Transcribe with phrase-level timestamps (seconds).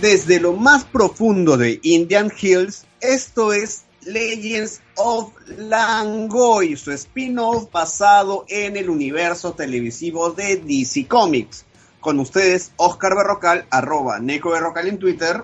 [0.00, 8.44] Desde lo más profundo de Indian Hills, esto es Legends of Langoy, su spin-off basado
[8.48, 11.66] en el universo televisivo de DC Comics.
[11.98, 15.42] Con ustedes, Oscar Berrocal, arroba Neco Berrocal en Twitter.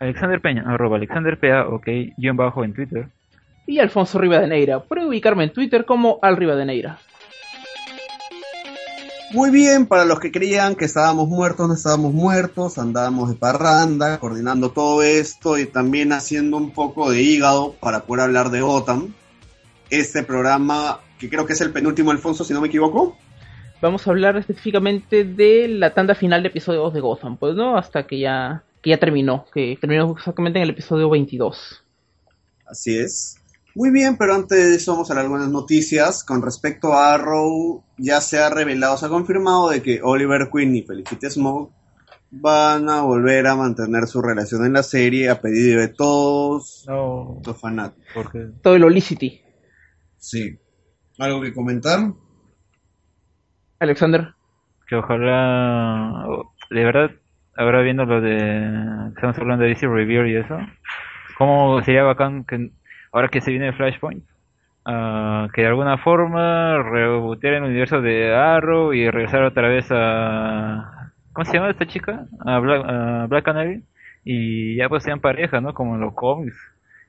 [0.00, 3.08] Alexander Peña, arroba Alexander Pea, ok, guion bajo en Twitter.
[3.66, 7.00] Y Alfonso Rivadeneira, puede ubicarme en Twitter como Al Rivadeneira.
[9.30, 14.18] Muy bien, para los que creían que estábamos muertos, no estábamos muertos, andábamos de parranda,
[14.18, 19.14] coordinando todo esto y también haciendo un poco de hígado para poder hablar de OTAN.
[19.90, 23.18] Este programa, que creo que es el penúltimo, Alfonso, si no me equivoco.
[23.82, 28.06] Vamos a hablar específicamente de la tanda final de episodios de Gotham, pues no, hasta
[28.06, 31.82] que ya, que ya terminó, que terminó exactamente en el episodio 22.
[32.66, 33.38] Así es.
[33.74, 36.24] Muy bien, pero antes de eso vamos a algunas noticias.
[36.24, 40.74] Con respecto a Arrow, ya se ha revelado, se ha confirmado de que Oliver Queen
[40.74, 41.72] y Felicity Smoke
[42.30, 47.60] van a volver a mantener su relación en la serie a pedido de todos los
[47.60, 48.26] fanáticos.
[48.62, 49.40] Todo el Olicity.
[50.18, 50.58] Sí.
[51.18, 52.12] ¿Algo que comentar?
[53.80, 54.34] Alexander.
[54.86, 56.26] Que ojalá,
[56.70, 57.10] de verdad,
[57.56, 58.38] ahora viendo lo de,
[59.14, 60.56] estamos hablando de DC Review y eso,
[61.36, 62.70] cómo sería bacán que
[63.18, 64.22] ahora que se viene Flashpoint,
[64.86, 71.12] uh, que de alguna forma rebotear el universo de Arrow y regresar otra vez a...
[71.32, 72.26] ¿Cómo se llama esta chica?
[72.44, 73.82] A Black, Canary.
[74.24, 75.74] Y ya pues sean pareja, ¿no?
[75.74, 76.56] Como en los cómics.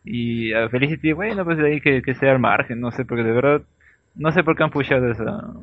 [0.03, 3.31] Y a Felicity, bueno, pues de ahí que, sea al margen, no sé, porque de
[3.31, 3.61] verdad,
[4.15, 5.53] no sé por qué han pushado esa...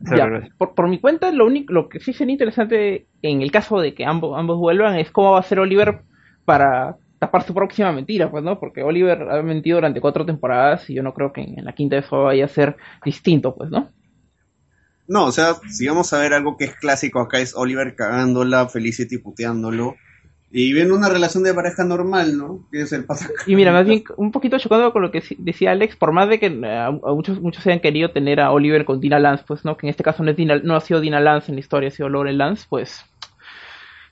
[0.00, 3.80] Ya, por, por, mi cuenta, lo único, lo que sí sería interesante en el caso
[3.80, 6.00] de que ambos, ambos vuelvan es cómo va a ser Oliver
[6.44, 8.58] para tapar su próxima mentira, pues, ¿no?
[8.58, 11.96] Porque Oliver ha mentido durante cuatro temporadas y yo no creo que en la quinta
[11.96, 13.90] eso vaya a ser distinto, pues, ¿no?
[15.08, 18.68] No, o sea, si vamos a ver algo que es clásico acá es Oliver cagándola,
[18.68, 19.94] Felicity puteándolo
[20.50, 22.66] y viendo una relación de pareja normal, ¿no?
[22.70, 23.04] Que es el
[23.46, 26.38] Y mira, más bien un poquito chocado con lo que decía Alex, por más de
[26.38, 29.76] que eh, muchos muchos hayan querido tener a Oliver con Dina Lance, pues, ¿no?
[29.76, 31.88] Que en este caso no, es Dina, no ha sido Dina Lance en la historia,
[31.88, 33.04] ha sido Lore Lance, pues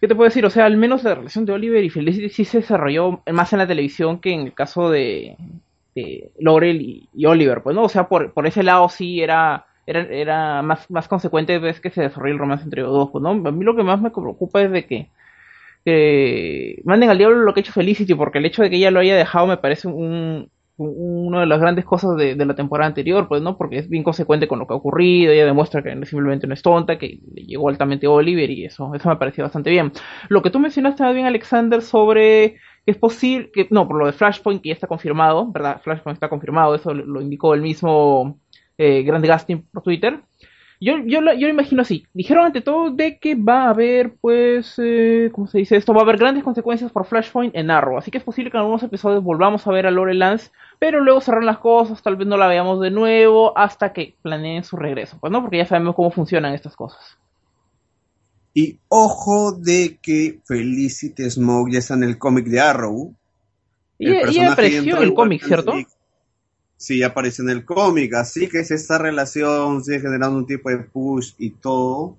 [0.04, 0.44] ¿Qué te puedo decir?
[0.44, 3.58] O sea, al menos la relación de Oliver y Felicity sí se desarrolló más en
[3.60, 5.38] la televisión que en el caso de,
[6.38, 7.84] Laurel y, Oliver, pues, ¿no?
[7.84, 11.88] O sea, por, por ese lado sí era, era, era más, más consecuente vez que
[11.88, 13.30] se desarrolló el romance entre los dos, pues, ¿no?
[13.30, 15.08] A mí lo que más me preocupa es de que
[16.84, 19.00] manden al diablo lo que ha hecho Felicity, porque el hecho de que ella lo
[19.00, 23.42] haya dejado me parece un, una de las grandes cosas de, la temporada anterior, pues,
[23.42, 23.56] ¿no?
[23.56, 26.62] Porque es bien consecuente con lo que ha ocurrido, ella demuestra que simplemente no es
[26.62, 29.92] tonta, que le llegó altamente Oliver y eso, eso me pareció bastante bien.
[30.28, 34.12] Lo que tú mencionaste bien, Alexander, sobre que es posible, que, no, por lo de
[34.12, 35.80] Flashpoint, que ya está confirmado, ¿verdad?
[35.82, 38.38] Flashpoint está confirmado, eso lo, indicó el mismo
[38.76, 40.20] eh, Grande Gasting por Twitter.
[40.80, 42.06] Yo, yo, yo lo imagino así.
[42.12, 45.94] Dijeron ante todo de que va a haber, pues, eh, ¿cómo se dice esto?
[45.94, 47.96] Va a haber grandes consecuencias por Flashpoint en Arrow.
[47.96, 51.00] Así que es posible que en algunos episodios volvamos a ver a Lore Lance, pero
[51.00, 54.76] luego cerrar las cosas, tal vez no la veamos de nuevo hasta que planeen su
[54.76, 55.16] regreso.
[55.20, 57.18] Pues no, porque ya sabemos cómo funcionan estas cosas.
[58.52, 63.14] Y ojo de que Felicity Smoke ya está en el cómic de Arrow.
[63.98, 65.72] Y, y apareció en el cómic, ¿cierto?
[66.84, 70.78] Sí aparece en el cómic, así que si esta relación sigue generando un tipo de
[70.78, 72.16] push y todo,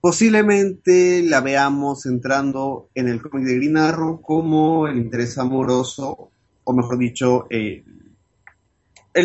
[0.00, 6.30] posiblemente la veamos entrando en el cómic de Green Arrow como el interés amoroso,
[6.64, 7.84] o mejor dicho, el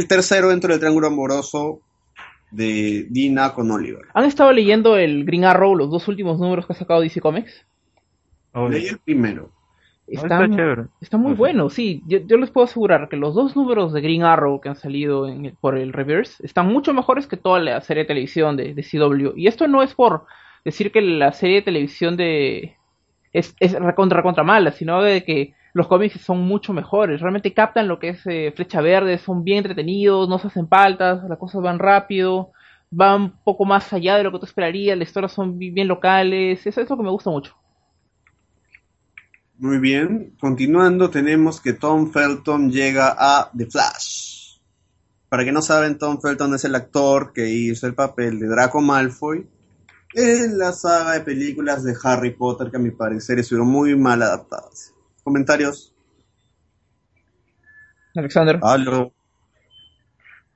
[0.08, 1.82] tercero dentro del triángulo amoroso
[2.52, 4.06] de Dina con Oliver.
[4.14, 7.66] ¿Han estado leyendo el Green Arrow, los dos últimos números que ha sacado DC Comics?
[8.70, 9.52] Leí el primero.
[10.12, 10.46] Está,
[11.00, 12.04] está, muy bueno, sí.
[12.06, 15.28] Yo, les puedo asegurar que los dos números de Green Arrow que han salido
[15.62, 19.38] por el Reverse están mucho mejores que toda la serie de televisión de, CW.
[19.38, 20.26] Y esto no es por
[20.66, 22.76] decir que la serie de televisión de
[23.32, 27.22] es, es recontra, contra mala, sino de que los cómics son mucho mejores.
[27.22, 31.24] Realmente captan lo que es eh, Flecha Verde, son bien entretenidos, no se hacen faltas,
[31.24, 32.52] las cosas van rápido,
[32.90, 36.68] van un poco más allá de lo que tú esperarías, las historias son bien locales.
[36.68, 37.56] Eso es lo que me gusta mucho.
[39.62, 44.58] Muy bien, continuando tenemos que Tom Felton llega a The Flash.
[45.30, 48.82] Para que no saben, Tom Felton es el actor que hizo el papel de Draco
[48.82, 49.48] Malfoy
[50.16, 54.24] en la saga de películas de Harry Potter que a mi parecer estuvieron muy mal
[54.24, 54.96] adaptadas.
[55.24, 55.94] ¿Comentarios?
[58.16, 58.60] Alexander.
[58.64, 59.14] Aló.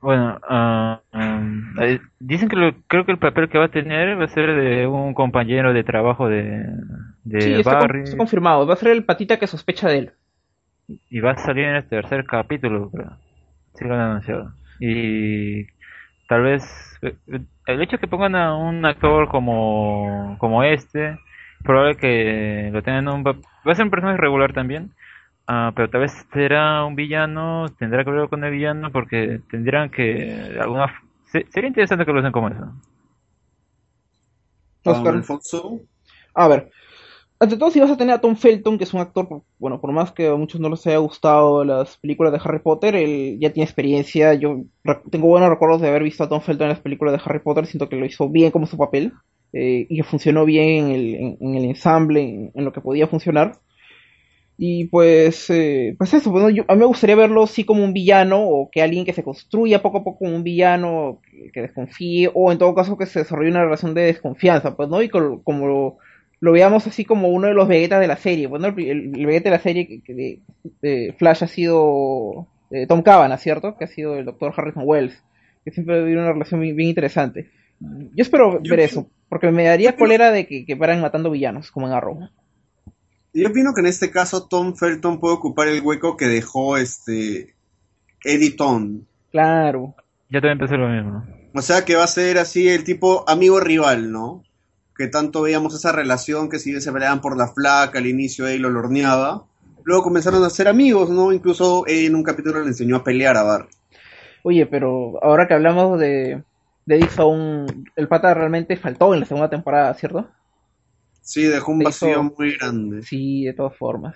[0.05, 4.27] Bueno, um, eh, dicen que creo que el papel que va a tener va a
[4.27, 6.63] ser de un compañero de trabajo de,
[7.23, 8.03] de sí, Barry.
[8.03, 10.11] Está, confirmado, va a ser el patita que sospecha de él.
[11.09, 13.17] Y va a salir en el tercer capítulo, creo.
[13.73, 14.53] Sí lo han anunciado.
[14.79, 15.65] Y
[16.29, 17.15] tal vez eh,
[17.65, 21.17] el hecho de que pongan a un actor como, como este
[21.63, 23.23] probable que lo tengan un...
[23.25, 24.91] Va a ser un personaje regular también,
[25.49, 29.89] uh, pero tal vez será un villano, tendrá que ver con el villano porque tendrán
[29.89, 30.57] que...
[30.59, 30.93] alguna
[31.49, 32.71] Sería interesante que lo usen como eso.
[34.85, 35.21] Oscar.
[36.33, 36.69] A ver,
[37.37, 39.27] ante todo, si vas a tener a Tom Felton, que es un actor,
[39.59, 42.95] bueno, por más que a muchos no les haya gustado las películas de Harry Potter,
[42.95, 44.33] él ya tiene experiencia.
[44.35, 44.63] Yo
[45.11, 47.65] tengo buenos recuerdos de haber visto a Tom Felton en las películas de Harry Potter.
[47.65, 49.11] Siento que lo hizo bien como su papel
[49.51, 53.57] eh, y que funcionó bien en el, en, el ensamble, en, lo que podía funcionar.
[54.57, 58.69] Y pues, eh, pues eso, a mí me gustaría verlo sí como un villano o
[58.71, 61.19] que alguien que se construya poco a poco como un villano,
[61.53, 65.01] que, desconfíe, o en todo caso que se desarrolle una relación de desconfianza, pues, ¿no?
[65.01, 65.97] Y como
[66.39, 69.49] lo, veamos así como uno de los Vegetas de la serie, pues, El, el, Vegeta
[69.49, 70.41] de la serie que,
[70.81, 73.75] de, Flash ha sido eh, Tom Cavanagh, ¿cierto?
[73.77, 75.21] Que ha sido el doctor Harrison Wells,
[75.65, 77.49] que siempre ha habido una relación bien, interesante.
[77.81, 81.87] Yo espero ver eso, porque me daría cólera de que, que paran matando villanos, como
[81.87, 82.29] en Arrow.
[83.35, 87.53] Yo opino que en este caso Tom Felton puede ocupar el hueco que dejó este
[88.23, 88.55] Eddie
[89.29, 89.93] Claro.
[90.29, 91.25] Ya también empecé lo mismo.
[91.53, 94.41] O sea que va a ser así el tipo amigo-rival, ¿no?
[94.97, 98.47] Que tanto veíamos esa relación que si bien se peleaban por la flaca, al inicio
[98.47, 99.43] él lo lorneaba.
[99.83, 101.33] Luego comenzaron a ser amigos, ¿no?
[101.33, 103.67] Incluso en un capítulo le enseñó a pelear a Bar.
[104.43, 106.41] Oye, pero ahora que hablamos de,
[106.85, 107.09] de Eddie
[107.97, 110.29] el pata realmente faltó en la segunda temporada, ¿cierto?
[111.25, 113.01] Sí, dejó un vacío muy grande.
[113.01, 114.15] Sí, de todas formas.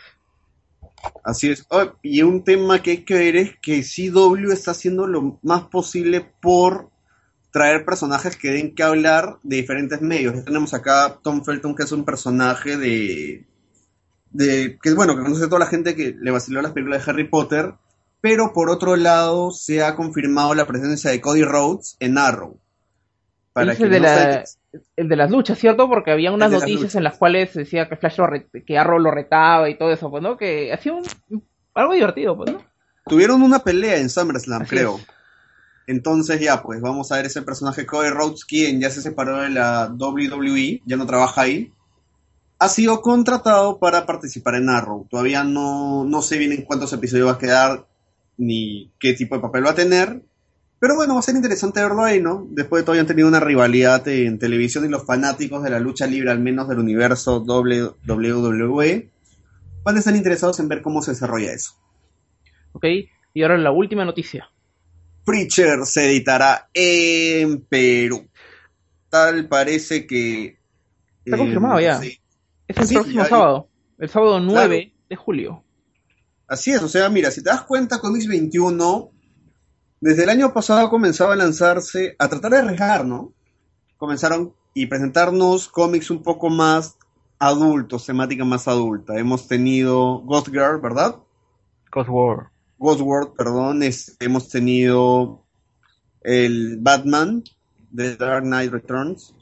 [1.23, 1.65] Así es.
[1.69, 5.63] Oh, y un tema que hay que ver es que CW está haciendo lo más
[5.63, 6.91] posible por
[7.51, 10.45] traer personajes que den que hablar de diferentes medios.
[10.45, 13.47] tenemos acá Tom Felton, que es un personaje de.
[14.29, 17.12] de que bueno, que conoce a toda la gente que le vaciló las películas de
[17.12, 17.73] Harry Potter.
[18.21, 22.59] Pero por otro lado, se ha confirmado la presencia de Cody Rhodes en Arrow.
[23.65, 24.44] Para que de la,
[24.95, 25.88] el de las luchas, ¿cierto?
[25.88, 28.27] Porque había unas noticias en las cuales decía que Flash lo
[28.65, 30.38] que Arrow lo retaba y todo eso, pues, ¿no?
[30.38, 31.03] Que hacía un,
[31.73, 32.63] algo divertido, pues, ¿no?
[33.06, 35.00] Tuvieron una pelea en SummerSlam, creo.
[35.88, 39.50] Entonces ya, pues, vamos a ver ese personaje Cody Rhodes, quien ya se separó de
[39.50, 41.73] la WWE, ya no trabaja ahí.
[42.59, 45.07] Ha sido contratado para participar en Arrow.
[45.09, 47.88] Todavía no, no sé bien en cuántos episodios va a quedar,
[48.38, 50.21] ni qué tipo de papel va a tener,
[50.79, 52.47] pero bueno, va a ser interesante verlo ahí, ¿no?
[52.51, 56.07] Después de todo, han tenido una rivalidad en televisión y los fanáticos de la lucha
[56.07, 59.09] libre, al menos del universo WWE,
[59.83, 61.73] van a estar interesados en ver cómo se desarrolla eso.
[62.71, 62.85] Ok,
[63.33, 64.49] y ahora la última noticia.
[65.25, 68.27] Preacher se editará en Perú.
[69.09, 70.57] Tal parece que.
[71.25, 71.99] Está confirmado ya.
[72.67, 75.63] Es el próximo sábado, el sábado 9 de julio.
[76.47, 79.11] Así es, o sea, mira, si te das cuenta, x 21
[80.01, 83.34] desde el año pasado comenzaba a lanzarse, a tratar de arriesgar, ¿no?
[83.98, 86.98] Comenzaron y presentarnos cómics un poco más
[87.38, 89.18] adultos, temática más adulta.
[89.18, 91.18] Hemos tenido Ghost Girl, ¿verdad?
[91.92, 92.48] Ghost World.
[92.78, 93.81] Ghost World, perdón.
[94.19, 95.44] hemos tenido
[96.22, 97.44] el Batman
[97.92, 99.36] de Dark Knight Returns.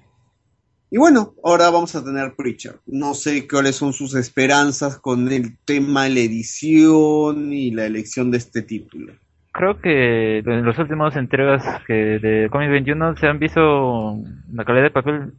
[0.90, 2.80] Y bueno, ahora vamos a tener Preacher.
[2.88, 8.32] No sé cuáles son sus esperanzas con el tema de la edición y la elección
[8.32, 9.14] de este título
[9.58, 14.16] creo que en las últimas entregas que de Comic 21 se han visto
[14.54, 15.34] la calidad de papel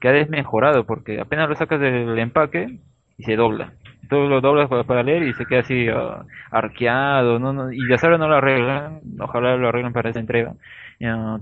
[0.00, 2.78] que ha desmejorado porque apenas lo sacas del empaque
[3.16, 3.72] y se dobla.
[4.10, 7.72] Tú lo doblas para, leer y se queda así uh, arqueado, ¿no?
[7.72, 10.52] y ya saben no lo arreglan, ojalá lo arreglen para esa entrega.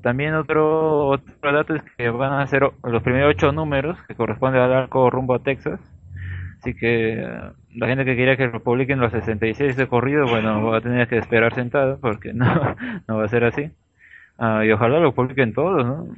[0.01, 4.63] también otro, otro dato es que van a ser los primeros ocho números que corresponden
[4.63, 5.81] al arco rumbo a Texas
[6.63, 7.21] Así que
[7.75, 11.09] la gente que quería que lo publiquen los 66 de corrido, bueno, va a tener
[11.09, 12.77] que esperar sentado porque no,
[13.09, 13.71] no va a ser así.
[14.39, 16.09] Ah, y ojalá lo publiquen todos, ¿no?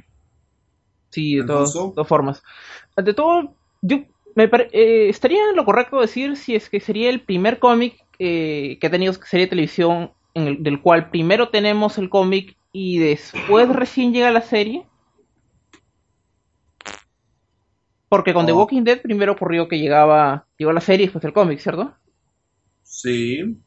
[1.09, 1.73] Sí, de todas
[2.07, 2.43] formas.
[2.95, 3.99] Ante todo, yo
[4.35, 8.87] me eh, estaría lo correcto decir si es que sería el primer cómic eh, que
[8.87, 13.69] ha tenido serie de televisión en el, del cual primero tenemos el cómic y después
[13.69, 14.83] recién llega la serie.
[18.09, 18.59] Porque con The oh.
[18.59, 21.93] Walking Dead primero ocurrió que llegaba, llegó la serie y después el cómic, ¿cierto?
[22.83, 23.57] Sí.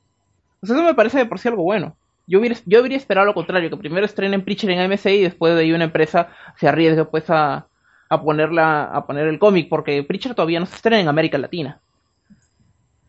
[0.60, 1.96] Pues eso me parece de por sí algo bueno.
[2.26, 5.54] Yo hubiera, yo habría esperado lo contrario, que primero estrenen Preacher en AMC y después
[5.54, 7.66] de ahí una empresa se arriesgue pues a,
[8.08, 11.80] a ponerla, a poner el cómic, porque Preacher todavía no se estrena en América Latina.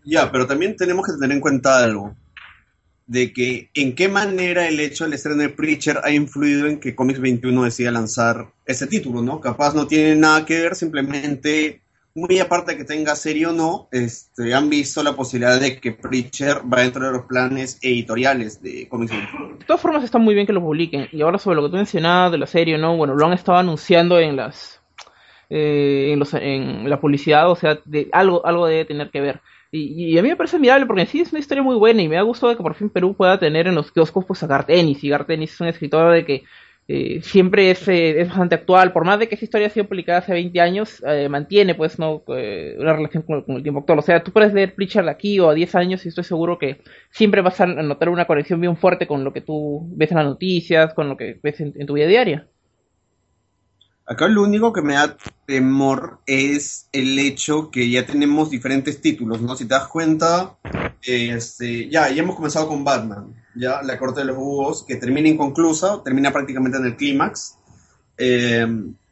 [0.05, 2.15] Ya, pero también tenemos que tener en cuenta algo
[3.09, 6.93] de que en qué manera el hecho del estreno de Preacher ha influido en que
[6.93, 9.41] Comics 21 decida lanzar ese título, ¿no?
[9.41, 11.81] Capaz no tiene nada que ver, simplemente,
[12.13, 15.91] muy aparte de que tenga serie o no, este, han visto la posibilidad de que
[15.91, 19.57] Preacher va dentro de los planes editoriales de Comics 21.
[19.57, 21.07] De todas formas está muy bien que lo publiquen.
[21.11, 22.95] Y ahora sobre lo que tú mencionabas de la serie, ¿no?
[22.95, 24.79] Bueno, lo han estado anunciando en las
[25.49, 29.41] eh, en, los, en la publicidad, o sea, de, algo, algo debe tener que ver.
[29.71, 32.17] Y, a mí me parece admirable porque sí es una historia muy buena y me
[32.17, 35.03] ha gustado que por fin Perú pueda tener en los kioscos pues a Gartenis.
[35.03, 36.43] Y Gartenis es un escritor de que
[36.87, 39.87] eh, siempre es, eh, es, bastante actual, por más de que esa historia ha sido
[39.87, 43.99] publicada hace 20 años, eh, mantiene pues no una relación con, el tiempo actual.
[43.99, 46.81] O sea, tú puedes leer Pritchard aquí o a 10 años y estoy seguro que
[47.11, 50.25] siempre vas a notar una conexión bien fuerte con lo que tú ves en las
[50.25, 52.47] noticias, con lo que ves en tu vida diaria.
[54.09, 59.39] Acá lo único que me da temor es el hecho que ya tenemos diferentes títulos,
[59.39, 59.55] ¿no?
[59.55, 60.57] Si te das cuenta,
[61.03, 65.29] este, ya, ya hemos comenzado con Batman, ya, la corte de los búhos, que termina
[65.29, 67.59] inconclusa, termina prácticamente en el clímax.
[68.17, 68.65] Eh,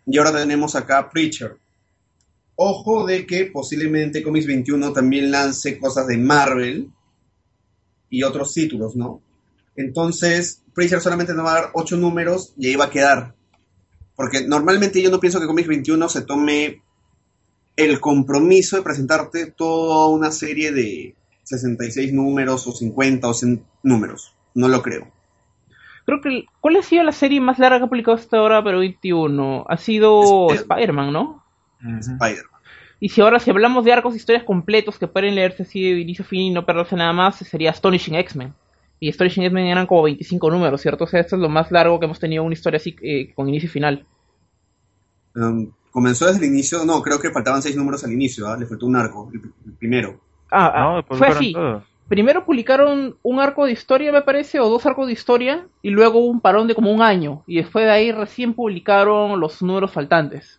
[0.08, 1.56] y ahora tenemos acá Preacher.
[2.56, 6.90] Ojo de que posiblemente Comics 21 también lance cosas de Marvel
[8.10, 9.22] y otros títulos, ¿no?
[9.76, 13.37] Entonces, Preacher solamente nos va a dar ocho números y ahí va a quedar
[14.18, 16.82] porque normalmente yo no pienso que Comics 21 se tome
[17.76, 24.34] el compromiso de presentarte toda una serie de 66 números o 50 o 100 números.
[24.56, 25.08] No lo creo.
[26.06, 26.46] Creo que.
[26.60, 29.66] ¿Cuál ha sido la serie más larga que ha publicado hasta ahora, pero 21?
[29.70, 31.44] Ha sido Spider-Man, ¿no?
[31.80, 32.62] Spider-Man.
[33.00, 36.26] Y si ahora, si hablamos de arcos, historias completos que pueden leerse así de inicio
[36.26, 38.56] a fin y no perderse nada más, sería Astonishing X-Men
[39.00, 41.04] y Stories in eran como 25 números, ¿cierto?
[41.04, 43.48] O sea, esto es lo más largo que hemos tenido una historia así eh, con
[43.48, 44.06] inicio y final.
[45.36, 48.58] Um, comenzó desde el inicio, no, creo que faltaban 6 números al inicio, ¿ah?
[48.58, 50.20] le faltó un arco, el, primero.
[50.52, 51.56] Ah, ah fue así.
[52.08, 56.26] Primero publicaron un arco de historia, me parece, o dos arcos de historia, y luego
[56.26, 60.57] un parón de como un año, y después de ahí recién publicaron los números faltantes.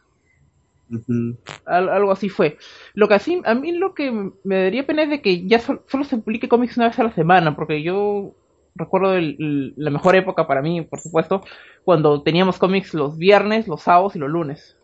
[1.64, 2.58] Algo así fue.
[2.94, 4.10] Lo que así, a mí lo que
[4.44, 7.14] me daría pena es de que ya solo se publique cómics una vez a la
[7.14, 8.34] semana, porque yo
[8.74, 11.42] recuerdo la mejor época para mí, por supuesto,
[11.84, 14.76] cuando teníamos cómics los viernes, los sábados y los lunes.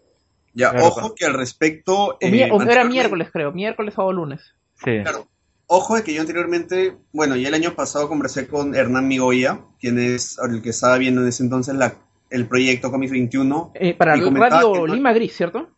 [0.52, 2.16] Ya, ojo que al respecto...
[2.20, 4.54] Eh, era miércoles, creo, miércoles, sábado, lunes.
[4.84, 5.00] Sí.
[5.02, 5.26] Claro.
[5.66, 9.98] Ojo de que yo anteriormente, bueno, ya el año pasado conversé con Hernán Migoya, quien
[9.98, 11.94] es el que estaba viendo en ese entonces la,
[12.30, 13.72] el proyecto Comics 21.
[13.74, 15.73] Eh, para el Radio Lima Gris, ¿cierto?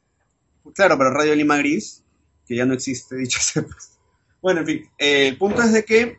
[0.77, 2.05] Claro, pero Radio Lima Gris,
[2.47, 3.99] que ya no existe, dicho sepas.
[4.43, 6.19] Bueno, en fin, eh, el punto es de que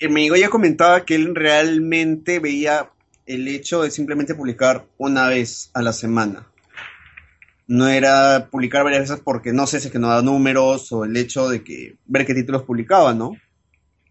[0.00, 2.90] mi amigo ya comentaba que él realmente veía
[3.26, 6.46] el hecho de simplemente publicar una vez a la semana.
[7.68, 11.04] No era publicar varias veces porque no sé si es que no da números o
[11.04, 13.32] el hecho de que ver qué títulos publicaba, ¿no?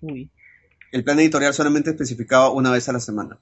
[0.02, 0.30] Uy.
[0.92, 3.40] El plan editorial solamente especificaba una vez a la semana.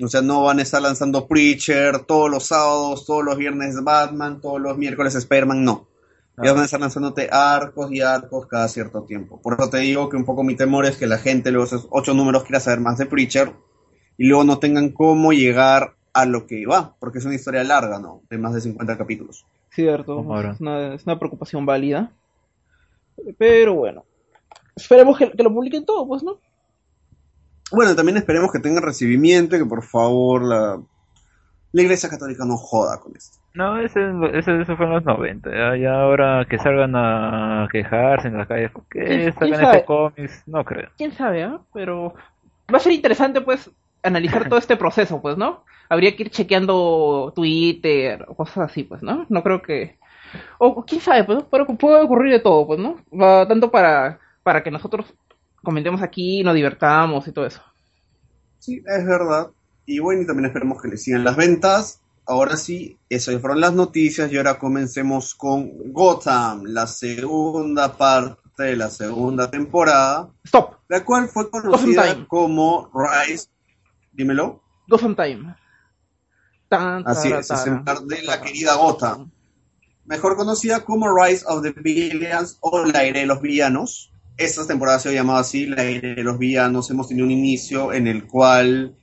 [0.00, 4.40] O sea, no van a estar lanzando Preacher todos los sábados, todos los viernes Batman,
[4.40, 5.88] todos los miércoles Spider-Man, no.
[6.40, 9.40] Ya van a estar lanzándote arcos y arcos cada cierto tiempo.
[9.42, 11.88] Por eso te digo que un poco mi temor es que la gente luego esos
[11.90, 13.52] ocho números quiera saber más de Preacher
[14.16, 17.98] y luego no tengan cómo llegar a lo que va, porque es una historia larga,
[17.98, 18.22] ¿no?
[18.30, 19.46] De más de 50 capítulos.
[19.70, 22.12] Cierto, es una, es una, preocupación válida.
[23.36, 24.04] Pero bueno,
[24.76, 26.38] esperemos que, que lo publiquen todo, pues, ¿no?
[27.70, 30.80] Bueno, también esperemos que tengan recibimiento y que por favor la,
[31.72, 33.38] la Iglesia Católica no joda con esto.
[33.54, 34.00] No, ese,
[34.34, 35.76] ese, eso fue en los 90.
[35.76, 40.42] Ya, ahora que salgan a quejarse en las calles, ¿por qué salgan estos cómics?
[40.46, 40.90] No creo.
[40.96, 41.58] Quién sabe, ¿eh?
[41.74, 42.14] Pero
[42.72, 43.70] va a ser interesante, pues,
[44.02, 45.64] analizar todo este proceso, pues, ¿no?
[45.88, 49.26] Habría que ir chequeando Twitter o cosas así, pues, ¿no?
[49.28, 49.98] No creo que.
[50.58, 52.96] O quién sabe, pues, pero puede ocurrir de todo, pues, ¿no?
[53.12, 55.14] Va tanto para, para que nosotros
[55.68, 57.60] comentemos aquí, nos divertamos y todo eso.
[58.58, 59.50] Sí, es verdad.
[59.84, 62.00] Y bueno, y también esperemos que le sigan las ventas.
[62.24, 68.76] Ahora sí, eso fueron las noticias y ahora comencemos con Gotham, la segunda parte de
[68.76, 70.30] la segunda temporada.
[70.42, 70.76] Stop.
[70.88, 73.48] La cual fue conocida como Rise.
[74.12, 74.62] Dímelo.
[74.88, 75.54] Gotham Time.
[76.70, 79.30] Así es, es el de la querida Gotham.
[80.06, 85.00] Mejor conocida como Rise of the Villains o La Aire de los Villanos esta temporada
[85.00, 86.90] se ha llamado así, la de los villanos.
[86.90, 88.96] Hemos tenido un inicio en el cual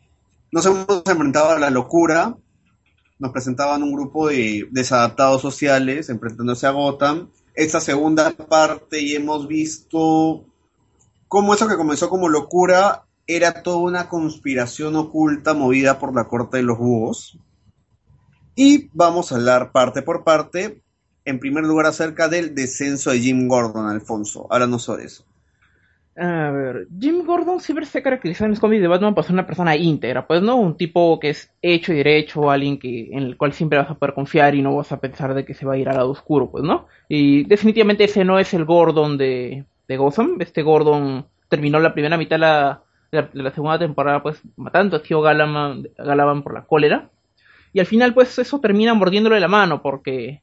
[0.52, 2.38] nos hemos enfrentado a la locura.
[3.20, 7.30] Nos presentaban un grupo de desadaptados sociales enfrentándose a Gotham.
[7.54, 10.46] Esta segunda parte y hemos visto
[11.28, 16.58] cómo eso que comenzó como locura era toda una conspiración oculta movida por la corte
[16.58, 17.38] de los búhos.
[18.56, 20.85] Y vamos a hablar parte por parte
[21.26, 24.48] en primer lugar acerca del descenso de Jim Gordon, Alfonso.
[24.50, 25.26] Háblanos sobre eso.
[26.18, 29.46] A ver, Jim Gordon siempre se caracteriza en los cómics de Batman por ser una
[29.46, 33.36] persona íntegra, pues no un tipo que es hecho y derecho, alguien que en el
[33.36, 35.74] cual siempre vas a poder confiar y no vas a pensar de que se va
[35.74, 36.88] a ir al lado oscuro, pues no.
[37.10, 40.38] Y definitivamente ese no es el Gordon de, de Gotham.
[40.40, 42.38] Este Gordon terminó la primera mitad
[43.12, 47.10] de la, segunda temporada pues matando a tío Galaman, Galavan por la cólera
[47.74, 50.42] Y al final, pues eso termina mordiéndole la mano, porque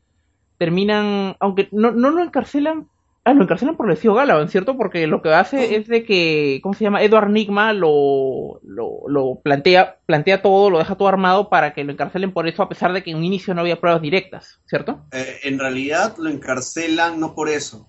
[0.62, 2.86] terminan, aunque no, no lo encarcelan,
[3.24, 4.76] ah, lo encarcelan por el tío Galavan, ¿cierto?
[4.76, 7.02] Porque lo que hace es de que, ¿cómo se llama?
[7.02, 11.90] Edward Nigma lo, lo, lo, plantea, plantea todo, lo deja todo armado para que lo
[11.90, 15.00] encarcelen por eso, a pesar de que en un inicio no había pruebas directas, ¿cierto?
[15.10, 17.88] Eh, en realidad lo encarcelan no por eso.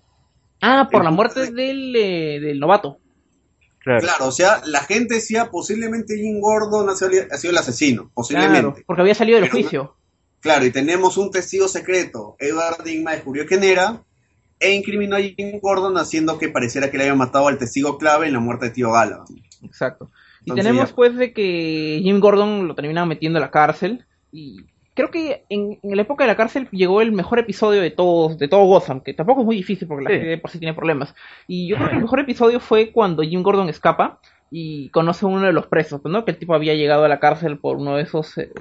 [0.59, 2.97] Ah, por la muerte del, eh, del novato.
[3.83, 4.07] Claro.
[4.21, 8.83] o sea, la gente decía posiblemente Jim Gordon ha sido, el asesino, posiblemente.
[8.87, 9.95] porque había salido del juicio.
[10.43, 12.35] Claro, y tenemos un testigo secreto.
[12.37, 14.03] Edward Digma descubrió quién era
[14.59, 18.27] e incriminó a Jim Gordon haciendo que pareciera que le había matado al testigo clave
[18.27, 19.23] en la muerte de Tío Gala.
[19.63, 20.11] Exacto.
[20.43, 25.11] y tenemos pues de que Jim Gordon lo termina metiendo a la cárcel y creo
[25.11, 28.65] que en, la época de la cárcel llegó el mejor episodio de todos, de todo
[28.65, 31.15] Gotham, que tampoco es muy difícil porque la gente por sí tiene problemas.
[31.47, 34.19] Y yo creo que el mejor episodio fue cuando Jim Gordon escapa
[34.55, 36.23] y conoce a uno de los presos, ¿no?
[36.23, 38.51] Que el tipo había llegado a la cárcel por uno de esos, eh,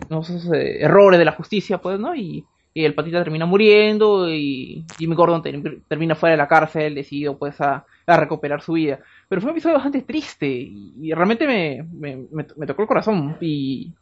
[0.54, 2.16] eh, errores de la justicia, pues, ¿no?
[2.16, 5.42] Y, el patita termina muriendo y Jimmy Gordon
[5.86, 9.00] termina fuera de la cárcel, decidido pues a, recuperar su vida.
[9.28, 11.86] Pero fue un episodio bastante triste y, realmente me,
[12.30, 13.36] me, tocó el corazón.
[13.42, 13.92] Y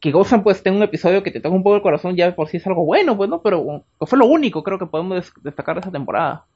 [0.00, 2.48] que Gotham pues tenga un episodio que te toca un poco el corazón ya por
[2.48, 5.80] sí es algo bueno, pues no, pero fue lo único creo que podemos destacar de
[5.80, 6.46] esa temporada.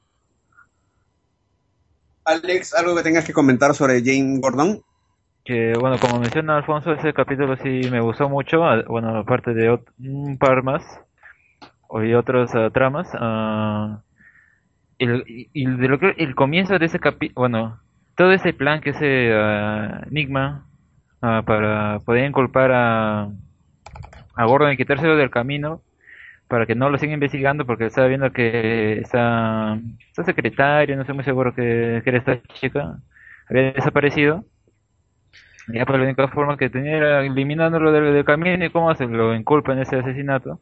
[2.25, 4.81] Alex, ¿algo que tengas que comentar sobre Jane Gordon?
[5.43, 10.37] Que bueno, como menciona Alfonso, ese capítulo sí me gustó mucho, bueno, aparte de un
[10.37, 10.83] par más
[12.03, 13.07] y otras uh, tramas.
[13.13, 13.97] Uh,
[14.99, 17.79] de lo que el comienzo de ese capítulo, bueno,
[18.15, 20.67] todo ese plan que ese uh, Enigma
[21.23, 23.29] Ah, para poder inculpar a,
[24.35, 25.83] a Gordon y quitárselo del camino
[26.51, 29.79] para que no lo siga investigando porque estaba viendo que esa,
[30.25, 32.99] secretaria, no estoy muy seguro que, que era esta chica,
[33.49, 34.43] había desaparecido.
[35.73, 39.33] Ya pues la única forma que tenía era eliminándolo del, camino y cómo se lo
[39.33, 40.59] inculpa en ese asesinato.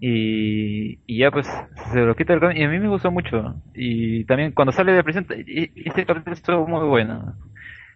[0.00, 1.46] Y, ya pues
[1.92, 2.60] se lo quita del camino.
[2.60, 3.54] Y a mí me gustó mucho.
[3.72, 7.36] Y también cuando sale de prisión, este capítulo estuvo muy bueno.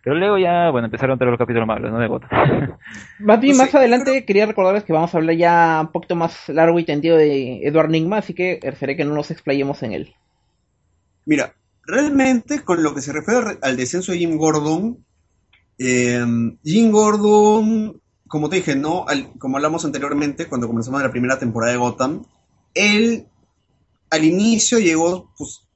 [0.03, 1.99] Pero luego ya, bueno, empezaron a tener los capítulos malos, ¿no?
[1.99, 2.79] De Gotham.
[3.19, 6.79] Más bien, más adelante quería recordarles que vamos a hablar ya un poquito más largo
[6.79, 10.15] y tendido de Edward Nigma, así que seré que no nos explayemos en él.
[11.27, 15.05] Mira, realmente con lo que se refiere al descenso de Jim Gordon,
[15.79, 16.25] eh,
[16.63, 19.07] Jim Gordon, como te dije, ¿no?
[19.39, 22.25] como hablamos anteriormente, cuando comenzamos la primera temporada de Gotham,
[22.75, 23.27] él
[24.11, 25.67] al inicio llegó, pues,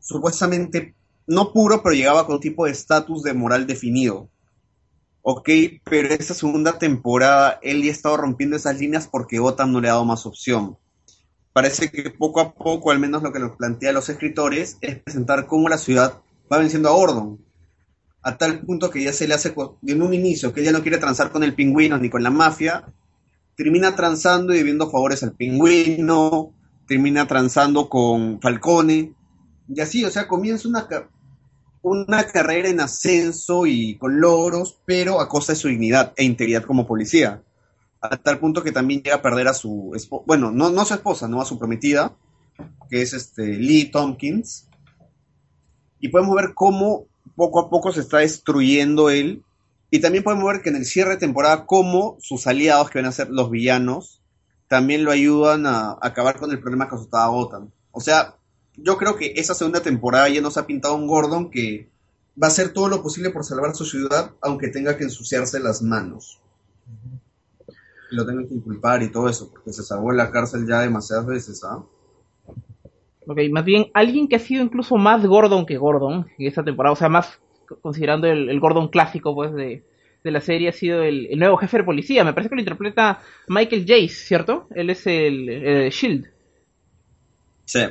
[0.00, 0.94] supuestamente
[1.26, 4.28] no puro, pero llegaba con un tipo de estatus de moral definido.
[5.22, 5.48] Ok,
[5.84, 9.88] pero esta segunda temporada él ya ha estado rompiendo esas líneas porque Gotham no le
[9.88, 10.76] ha dado más opción.
[11.52, 15.46] Parece que poco a poco, al menos lo que nos plantea los escritores, es presentar
[15.46, 16.20] cómo la ciudad
[16.52, 17.38] va venciendo a Gordon.
[18.22, 19.54] A tal punto que ya se le hace
[19.86, 22.92] en un inicio que ella no quiere transar con el pingüino ni con la mafia,
[23.56, 26.52] termina transando y debiendo favores al pingüino,
[26.86, 29.14] termina transando con Falcone,
[29.68, 30.86] y así, o sea, comienza una,
[31.82, 36.64] una carrera en ascenso y con logros, pero a costa de su dignidad e integridad
[36.64, 37.42] como policía.
[38.00, 40.84] A tal punto que también llega a perder a su esposa, bueno, no, no a
[40.84, 42.16] su esposa, no a su prometida,
[42.88, 44.68] que es este Lee Tompkins.
[46.00, 49.44] Y podemos ver cómo poco a poco se está destruyendo él.
[49.90, 53.06] Y también podemos ver que en el cierre de temporada, cómo sus aliados, que van
[53.06, 54.22] a ser los villanos,
[54.68, 57.70] también lo ayudan a, acabar con el problema que asustaba a Gotham.
[57.90, 58.36] O sea,
[58.76, 61.88] yo creo que esa segunda temporada ya nos ha pintado un Gordon que
[62.40, 65.82] va a hacer todo lo posible por salvar su ciudad, aunque tenga que ensuciarse las
[65.82, 66.40] manos.
[68.10, 70.80] Y lo tengan que inculpar y todo eso, porque se salvó en la cárcel ya
[70.80, 71.82] demasiadas veces, ¿ah?
[73.26, 76.92] Ok, más bien alguien que ha sido incluso más Gordon que Gordon en esta temporada,
[76.92, 77.38] o sea, más
[77.80, 79.84] considerando el, Gordon clásico, pues, de,
[80.24, 82.24] la serie, ha sido el, nuevo jefe de policía.
[82.24, 84.66] Me parece que lo interpreta Michael Jace, ¿cierto?
[84.74, 86.31] Él es el, el Shield.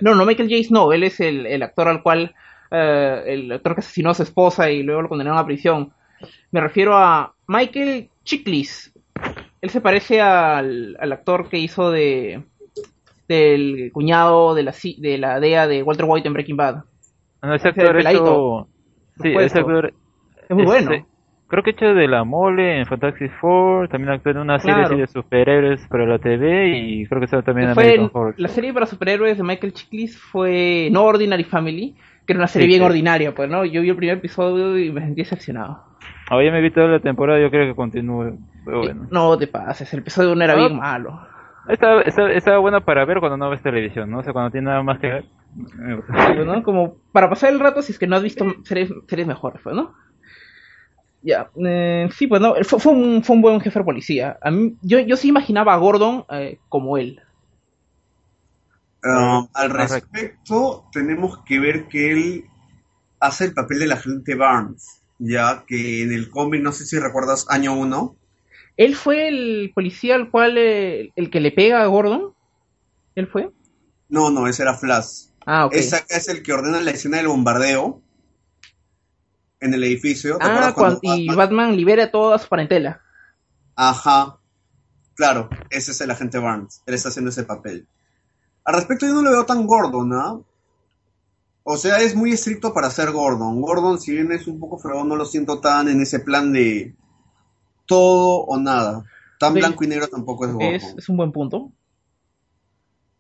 [0.01, 2.33] No, no, Michael Jace no, él es el, actor al cual,
[2.71, 5.93] eh, el actor que asesinó a su esposa y luego lo condenaron a prisión.
[6.51, 8.93] Me refiero a Michael Chiklis.
[9.61, 12.43] Él se parece al, actor que hizo de
[13.27, 16.83] del cuñado de la, de la DEA de Walter White en Breaking Bad.
[17.41, 18.67] No, ese actor,
[19.21, 19.93] Sí, ese actor
[20.49, 20.91] es muy bueno.
[21.51, 25.05] Creo que hecho de la mole en Fantastic Four, también actuó en una serie de
[25.05, 28.35] superhéroes para la TV y creo que estaba también en American Horror.
[28.37, 32.69] La serie para superhéroes de Michael Chiklis fue No Ordinary Family, que era una serie
[32.69, 33.65] bien ordinaria, pues, ¿no?
[33.65, 35.83] Yo vi el primer episodio y me sentí decepcionado.
[36.29, 38.37] Ahora ya me vi toda la temporada, yo creo que continúe.
[38.63, 39.07] bueno.
[39.11, 41.19] No te pases, el episodio 1 era bien malo.
[41.67, 44.19] Estaba, estaba, bueno para ver cuando no ves televisión, ¿no?
[44.19, 45.25] O sea, cuando tiene nada más que ver.
[46.45, 46.63] ¿no?
[46.63, 49.75] Como para pasar el rato si es que no has visto series, series mejores, pues,
[49.75, 49.93] ¿no?
[51.23, 54.37] Ya, eh, sí, pues no, fue, fue, un, fue un buen jefe de policía.
[54.41, 57.21] A mí, yo, yo sí imaginaba a Gordon eh, como él.
[59.03, 62.45] Um, al respecto, tenemos que ver que él
[63.19, 67.45] hace el papel del agente Barnes, ya que en el cómic, no sé si recuerdas,
[67.49, 68.15] año 1.
[68.77, 72.33] ¿Él fue el policía al cual eh, el que le pega a Gordon?
[73.15, 73.51] ¿Él fue?
[74.09, 75.25] No, no, ese era Flash.
[75.45, 75.73] Ah, ok.
[75.73, 78.01] Ese acá es el que ordena la escena del bombardeo
[79.61, 80.37] en el edificio.
[80.37, 83.01] ¿Te Ah, acuerdas cuando, cuando y Batman- Batman libera a toda su parentela.
[83.75, 84.37] Ajá.
[85.15, 86.81] Claro, ese es el agente Barnes.
[86.85, 87.87] Él está haciendo ese papel.
[88.63, 90.39] Al respecto, yo no lo veo tan Gordon, ¿ah?
[91.63, 93.61] O sea, es muy estricto para ser Gordon.
[93.61, 96.95] Gordon, si bien es un poco fregón, no lo siento tan en ese plan de
[97.85, 99.03] todo o nada.
[99.39, 99.59] Tan Sí.
[99.59, 100.73] blanco y negro tampoco es Gordon.
[100.73, 101.71] Es, es un buen punto.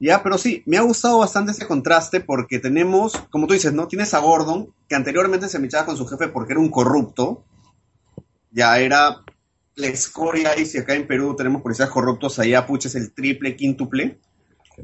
[0.01, 3.87] Ya, pero sí, me ha gustado bastante ese contraste porque tenemos, como tú dices, ¿no?
[3.87, 7.43] Tienes a Gordon, que anteriormente se mechaba con su jefe porque era un corrupto.
[8.49, 9.17] Ya era
[9.75, 14.17] la escoria, y si acá en Perú tenemos policías corruptos, allá puches el triple, quíntuple.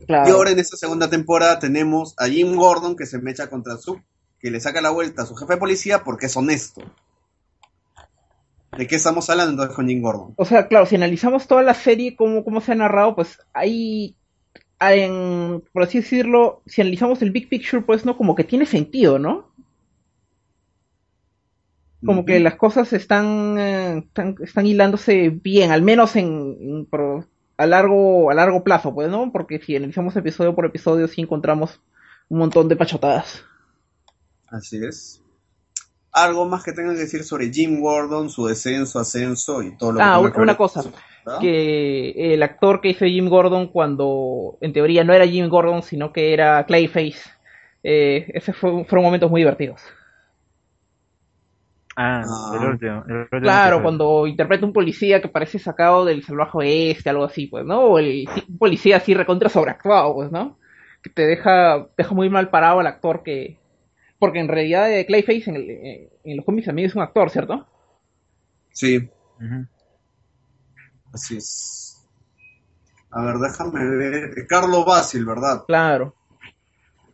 [0.06, 0.30] Claro.
[0.30, 3.99] Y ahora en esta segunda temporada tenemos a Jim Gordon que se mecha contra su,
[4.39, 6.84] que le saca la vuelta a su jefe de policía porque es honesto.
[8.77, 10.36] ¿De qué estamos hablando entonces con Jim Gordon?
[10.38, 14.15] O sea, claro, si analizamos toda la serie, cómo, cómo se ha narrado, pues hay
[14.82, 19.20] en, por así decirlo, si analizamos el big picture, pues no, como que tiene sentido,
[19.20, 19.52] ¿no?
[22.06, 27.28] Como que las cosas están, eh, están, están hilándose bien, al menos en, en- por-
[27.58, 29.32] a largo, a largo plazo, pues, ¿no?
[29.32, 31.82] Porque si analizamos episodio por episodio, sí encontramos
[32.30, 33.44] un montón de pachotadas.
[34.48, 35.22] Así es.
[36.12, 40.00] Algo más que tengan que decir sobre Jim Gordon, su descenso, ascenso y todo lo
[40.00, 40.92] que Ah, que ver una cosa, eso,
[41.40, 46.12] que el actor que hizo Jim Gordon cuando en teoría no era Jim Gordon, sino
[46.13, 47.30] que era Clayface,
[47.84, 49.82] eh, ese fue, fueron momentos muy divertidos.
[51.96, 52.52] Ah, Ah.
[52.54, 53.04] el último.
[53.08, 57.48] el último Claro, cuando interpreta un policía que parece sacado del salvaje oeste, algo así,
[57.48, 57.82] pues, ¿no?
[57.82, 60.58] O el un policía así recontra sobreactuado, pues, ¿no?
[61.02, 63.58] Que te deja, deja muy mal parado al actor que...
[64.20, 67.30] Porque en realidad eh, Clayface en, el- eh, en los cómics también es un actor,
[67.30, 67.66] ¿cierto?
[68.72, 68.98] Sí,
[69.40, 69.66] Ujú.
[71.13, 72.06] Así es.
[73.12, 74.48] A ver, déjame ver.
[74.48, 75.63] Carlo Basil, ¿verdad?
[75.65, 76.13] Claro.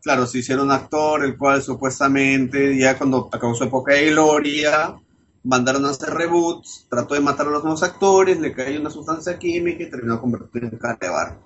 [0.02, 4.96] Claro, se hicieron un actor, el cual supuestamente, ya cuando acabó su época de gloria,
[5.44, 9.38] mandaron a hacer reboots, trató de matar a los nuevos actores, le cayó una sustancia
[9.38, 11.40] química y terminó convertido en cara de barro.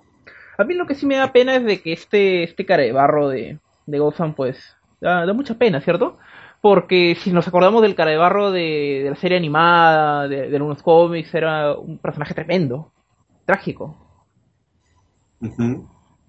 [0.57, 2.91] A mí lo que sí me da pena es de que este, este cara de
[2.91, 4.57] barro de, de Gotham, pues,
[4.99, 6.17] da, da mucha pena, ¿cierto?
[6.61, 10.55] Porque si nos acordamos del cara de barro de, de la serie animada, de, de
[10.57, 12.93] algunos cómics, era un personaje tremendo,
[13.45, 13.95] trágico.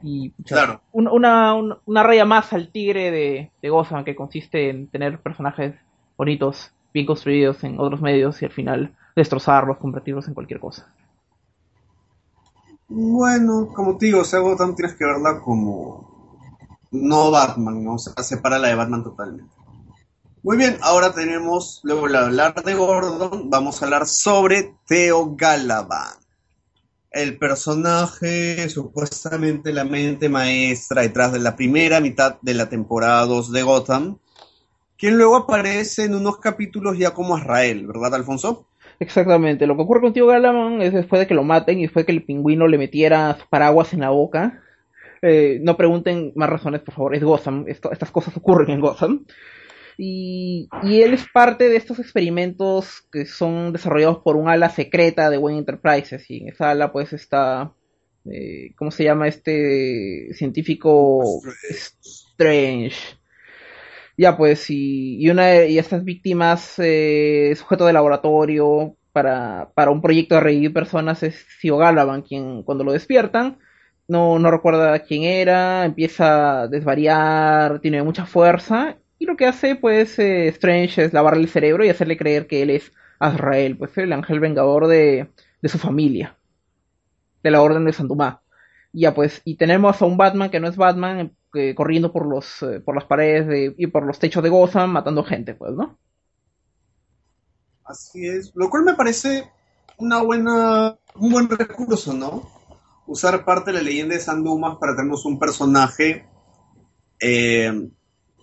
[0.03, 0.81] Y Claro.
[0.93, 5.21] un- una, una, una raya más al tigre de, de Gotham que consiste en tener
[5.23, 5.75] personajes
[6.17, 10.95] bonitos, bien construidos en otros medios y al final destrozarlos, convertirlos en cualquier cosa.
[12.89, 16.39] Bueno, como te digo, o sea, Gotham tienes que verla como
[16.93, 17.95] no Batman, ¿no?
[17.95, 19.55] O sea, separa la de Batman totalmente.
[20.45, 26.15] Muy bien, ahora tenemos, luego de hablar de Gordon, vamos a hablar sobre Theo Galavan.
[27.11, 33.51] El personaje, supuestamente la mente maestra detrás de la primera mitad de la temporada 2
[33.53, 34.19] de Gotham,
[34.97, 38.67] quien luego aparece en unos capítulos ya como Azrael, ¿verdad, Alfonso?
[39.01, 42.05] Exactamente, lo que ocurre con Tío Galaman es después de que lo maten y después
[42.05, 44.63] de que el pingüino le metiera su paraguas en la boca.
[45.21, 49.25] Eh, no pregunten más razones, por favor, es Gotham, estas cosas ocurren en Gotham.
[50.01, 55.29] Y, y él es parte de estos experimentos que son desarrollados por un ala secreta
[55.29, 56.31] de Wayne Enterprises.
[56.31, 57.73] Y en esa ala, pues, está.
[58.31, 62.97] eh, ¿Cómo se llama este científico Strange?
[64.17, 69.91] Ya, pues, y, y una de y estas víctimas, eh, sujeto de laboratorio para, para
[69.91, 73.59] un proyecto de revivir personas, es Theo Galavan, quien cuando lo despiertan,
[74.09, 79.77] no, no recuerda quién era, empieza a desvariar, tiene mucha fuerza, y lo que hace,
[79.77, 83.97] pues, eh, Strange es lavarle el cerebro y hacerle creer que él es Azrael, pues,
[83.99, 85.31] el ángel vengador de,
[85.63, 86.39] de su familia,
[87.43, 88.43] de la Orden de Santumá.
[88.93, 92.63] Ya, pues, y tenemos a un Batman que no es Batman, eh, corriendo por los
[92.63, 95.99] eh, por las paredes de- y por los techos de Gotham matando gente, pues, ¿no?
[97.85, 99.51] Así es, lo cual me parece
[99.99, 102.49] una buena, un buen recurso, ¿no?
[103.07, 106.27] Usar parte de la leyenda de San Dumas para tenernos un personaje,
[107.21, 107.91] eh,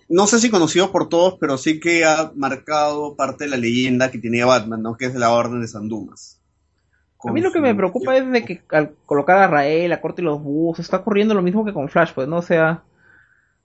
[0.08, 4.10] no sé si conocido por todos, pero sí que ha marcado parte de la leyenda
[4.10, 4.96] que tenía Batman, ¿no?
[4.96, 6.40] Que es la Orden de San Dumas.
[7.24, 10.22] A mí lo que me preocupa es de que al colocar a Rael, a Corte
[10.22, 12.36] y los bus, está ocurriendo lo mismo que con Flash, pues, ¿no?
[12.36, 12.84] O sea,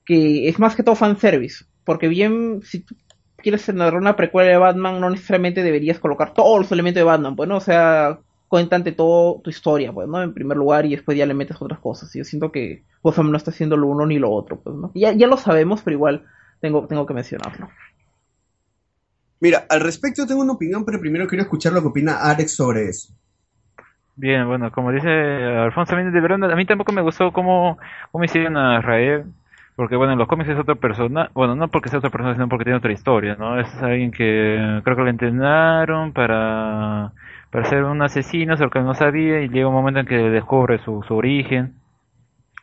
[0.06, 1.66] que es más que todo fanservice.
[1.84, 2.96] Porque bien, si tú
[3.38, 7.36] quieres narrar una precuela de Batman, no necesariamente deberías colocar todos los elementos de Batman,
[7.36, 7.58] pues, ¿no?
[7.58, 8.20] O sea,
[8.52, 10.22] cuéntate toda tu historia, pues, ¿no?
[10.22, 12.14] En primer lugar, y después ya le metes otras cosas.
[12.14, 14.92] Yo siento que Gotham no está haciendo lo uno ni lo otro, pues, ¿no?
[14.94, 16.26] Ya, ya lo sabemos, pero igual
[16.60, 17.70] tengo, tengo que mencionarlo.
[19.40, 22.90] Mira, al respecto tengo una opinión, pero primero quiero escuchar lo que opina Alex sobre
[22.90, 23.14] eso.
[24.18, 27.78] Bien, bueno, como dice Alfonso de verdad, a mí tampoco me gustó cómo,
[28.12, 29.28] cómo hicieron a Israel,
[29.78, 32.50] porque bueno, en los cómics es otra persona, bueno, no porque sea otra persona, sino
[32.50, 33.58] porque tiene otra historia, ¿no?
[33.58, 37.14] Es alguien que creo que lo entrenaron para,
[37.52, 40.80] para ser un asesino, lo que no sabía, y llega un momento en que descubre
[40.80, 41.76] su, su origen.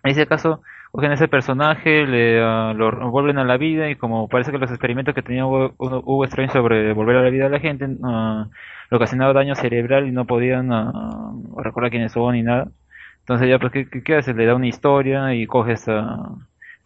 [0.02, 4.28] En ese caso, cogen ese personaje, le ah, lo vuelven a la vida y como
[4.28, 7.60] parece que los experimentos que tenía Hugo, Strange sobre volver a la vida a la
[7.60, 8.44] gente uh,
[8.90, 12.68] le ocasionaba daño cerebral y no podían uh, recordar quiénes son ni nada.
[13.20, 14.34] Entonces ya pues ¿qué, qué, haces?
[14.34, 16.30] Le da una historia y coges esa,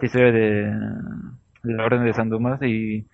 [0.00, 0.72] historia de,
[1.62, 2.28] la Orden de San
[2.62, 3.06] y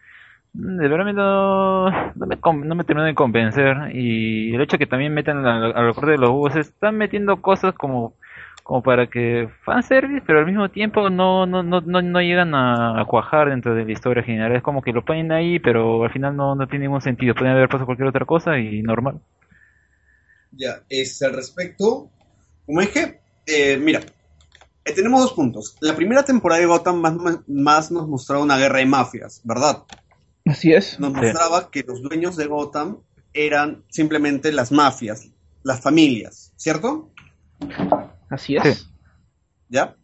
[0.53, 5.15] de verdad no, no, me, no me terminó de convencer y el hecho que también
[5.15, 8.15] metan al, al de los Hugos están metiendo cosas como
[8.69, 13.49] como para que fanservice, pero al mismo tiempo no, no, no, no, llegan a, cuajar
[13.49, 14.55] dentro de la historia general.
[14.55, 17.35] Es como que lo ponen ahí, pero al final no, no tiene ningún sentido.
[17.35, 19.23] Pueden haber pasado cualquier otra cosa y normal.
[20.53, 22.11] Ya, es al respecto,
[22.67, 24.01] como dije, eh, mira,
[24.85, 25.79] eh, tenemos dos puntos.
[25.81, 27.15] La primera temporada de Gotham más,
[27.49, 29.85] más nos mostraba una guerra de mafias, ¿verdad?
[30.49, 30.99] Así es.
[30.99, 33.03] Nos mostraba que los dueños de Gotham
[33.35, 35.29] eran simplemente las mafias,
[35.63, 37.13] las familias, ¿cierto?
[38.31, 38.89] Así es.
[39.69, 39.97] ¿Ya?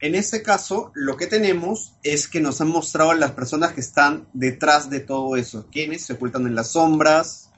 [0.00, 4.28] En este caso, lo que tenemos es que nos han mostrado las personas que están
[4.32, 7.50] detrás de todo eso, quienes se ocultan en las sombras.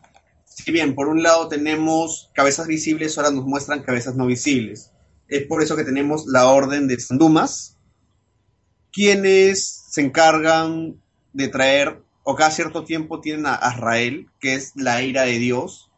[0.44, 4.92] Si bien por un lado tenemos cabezas visibles, ahora nos muestran cabezas no visibles.
[5.26, 7.78] Es por eso que tenemos la orden de Sandumas,
[8.92, 11.00] quienes se encargan
[11.32, 15.92] de traer, o cada cierto tiempo tienen a Azrael, que es la ira de Dios,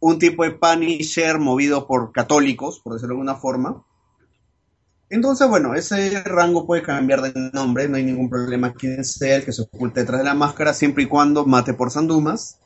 [0.00, 3.84] un tipo de Punisher movido por católicos, por decirlo de alguna forma.
[5.08, 9.44] Entonces, bueno, ese rango puede cambiar de nombre, no hay ningún problema quién sea el
[9.44, 12.58] que se oculte detrás de la máscara, siempre y cuando mate por Sandumas.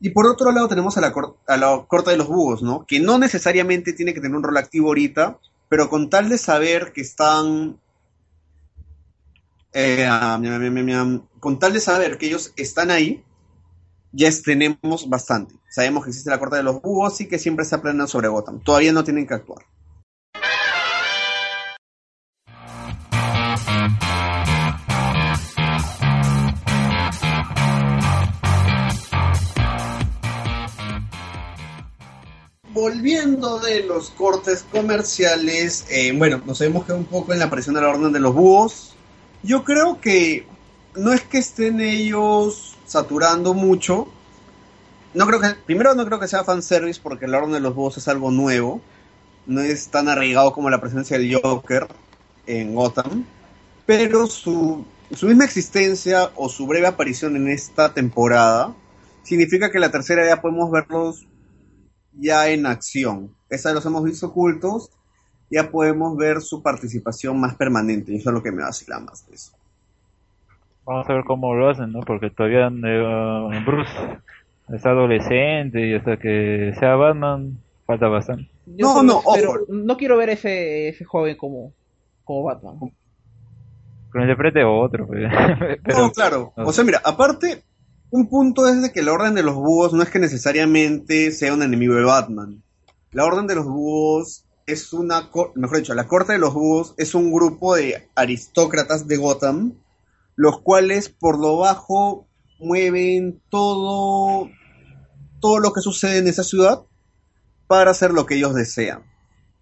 [0.00, 1.14] Y por otro lado tenemos a la,
[1.46, 2.84] a la corta de los búhos, ¿no?
[2.88, 6.92] Que no necesariamente tiene que tener un rol activo ahorita, pero con tal de saber
[6.92, 7.78] que están...
[9.74, 10.06] Eh,
[11.40, 13.24] con tal de saber que ellos están ahí,
[14.12, 15.54] ya tenemos bastante.
[15.70, 18.60] Sabemos que existe la corte de los búhos y que siempre se aprenden sobre Gotham.
[18.60, 19.64] Todavía no tienen que actuar.
[32.74, 37.74] Volviendo de los cortes comerciales, eh, bueno, nos hemos quedado un poco en la aparición
[37.74, 38.92] de la Orden de los Búhos.
[39.42, 40.46] Yo creo que
[40.94, 44.08] no es que estén ellos saturando mucho,
[45.14, 47.98] no creo que, primero no creo que sea fanservice porque el orden de los búhos
[47.98, 48.80] es algo nuevo.
[49.46, 51.88] No es tan arraigado como la presencia del Joker
[52.46, 53.24] en Gotham.
[53.84, 58.74] Pero su, su misma existencia o su breve aparición en esta temporada
[59.22, 61.26] significa que la tercera ya podemos verlos
[62.12, 63.34] ya en acción.
[63.50, 64.90] Esta los hemos visto ocultos,
[65.52, 68.12] ya podemos ver su participación más permanente.
[68.12, 69.52] Y eso es lo que me vacila más de eso.
[70.84, 72.00] Vamos a ver cómo lo hacen, ¿no?
[72.00, 73.92] Porque todavía uh, Bruce
[74.72, 78.48] es adolescente y hasta que sea Batman falta bastante.
[78.66, 81.72] no, no, pero no quiero ver ese, ese joven como,
[82.24, 82.78] como Batman.
[84.10, 85.06] Que lo interprete otro.
[85.06, 85.30] Pues.
[85.84, 86.52] no, claro.
[86.56, 87.62] O sea, mira, aparte,
[88.10, 91.52] un punto es de que la Orden de los Búhos no es que necesariamente sea
[91.52, 92.62] un enemigo de Batman.
[93.12, 97.14] La Orden de los Búhos es una, mejor dicho, la Corte de los Búhos es
[97.14, 99.74] un grupo de aristócratas de Gotham,
[100.36, 102.26] los cuales por lo bajo
[102.58, 104.48] mueven todo,
[105.40, 106.82] todo lo que sucede en esa ciudad
[107.66, 109.02] para hacer lo que ellos desean.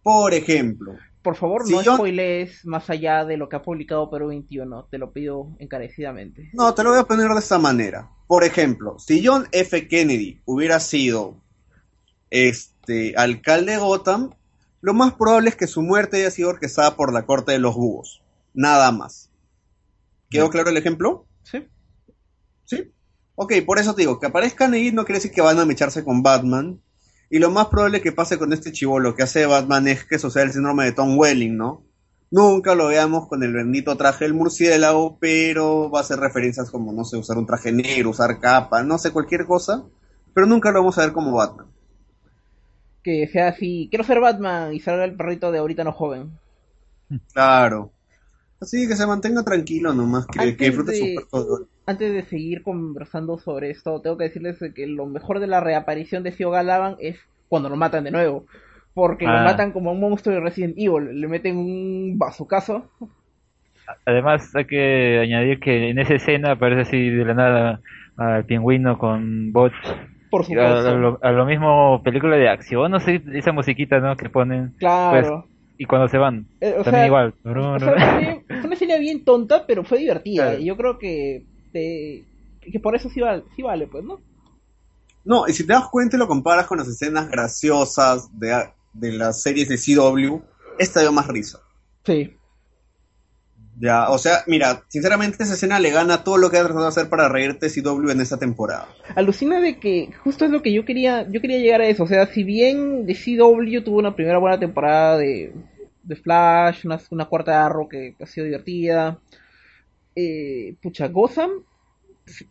[0.02, 0.94] Por ejemplo.
[1.22, 5.12] Por favor, no spoilees más allá de lo que ha publicado Perú 21, te lo
[5.12, 6.48] pido encarecidamente.
[6.54, 8.10] No, te lo voy a poner de esta manera.
[8.26, 9.86] Por ejemplo, si John F.
[9.86, 11.36] Kennedy hubiera sido
[12.30, 14.30] este alcalde de Gotham,
[14.80, 17.74] lo más probable es que su muerte haya sido orquestada por la corte de los
[17.74, 18.22] búhos.
[18.54, 19.30] Nada más.
[20.30, 21.26] ¿Quedó claro el ejemplo?
[21.42, 21.66] Sí.
[22.64, 22.92] ¿Sí?
[23.34, 26.04] Ok, por eso te digo, que aparezcan ahí no quiere decir que van a mecharse
[26.04, 26.80] con Batman.
[27.28, 30.42] Y lo más probable que pase con este chivolo que hace Batman es que sea
[30.42, 31.84] el síndrome de Tom Welling, ¿no?
[32.30, 36.92] Nunca lo veamos con el bendito traje del murciélago, pero va a hacer referencias como,
[36.92, 39.84] no sé, usar un traje negro, usar capa, no sé, cualquier cosa.
[40.32, 41.69] Pero nunca lo vamos a ver como Batman.
[43.02, 46.30] Que sea así, quiero ser Batman y salga el perrito de ahorita no joven.
[47.32, 47.92] Claro.
[48.60, 53.70] Así que se mantenga tranquilo nomás, que, que disfrute su antes de seguir conversando sobre
[53.70, 57.68] esto, tengo que decirles que lo mejor de la reaparición de Sio Galavan es cuando
[57.68, 58.46] lo matan de nuevo.
[58.94, 59.44] Porque lo Ah.
[59.44, 61.20] matan como un monstruo de Resident Evil.
[61.20, 62.90] Le meten un bazucazo.
[64.04, 67.80] Además, hay que añadir que en esa escena aparece así de la nada
[68.16, 69.74] al pingüino con bots.
[70.30, 70.88] Por supuesto.
[70.88, 74.16] a lo, a lo mismo película de acción, no sé, esa musiquita, ¿no?
[74.16, 74.74] Que ponen.
[74.78, 75.46] Claro.
[75.76, 77.34] Y cuando se van, Eh, o también sea, igual.
[77.42, 80.44] O sea, fue, una escena bien tonta, pero fue divertida.
[80.44, 80.60] Claro.
[80.60, 82.22] Y yo creo que, eh,
[82.60, 84.20] que por eso sí vale, sí vale, pues, ¿no?
[85.24, 89.12] No, y si te das cuenta y lo comparas con las escenas graciosas de, de
[89.12, 90.40] las series de CW,
[90.78, 91.60] esta dio más risa.
[92.04, 92.36] Sí.
[93.80, 96.88] Ya, o sea, mira, sinceramente esa escena le gana todo lo que ha tratado de
[96.88, 98.88] hacer para reírte CW en esta temporada.
[99.16, 102.02] Alucina de que justo es lo que yo quería, yo quería llegar a eso.
[102.02, 105.54] O sea, si bien The CW tuvo una primera buena temporada de,
[106.02, 109.18] de Flash, una, una cuarta de Arrow que, ha sido divertida,
[110.14, 111.50] eh, pucha, Gotham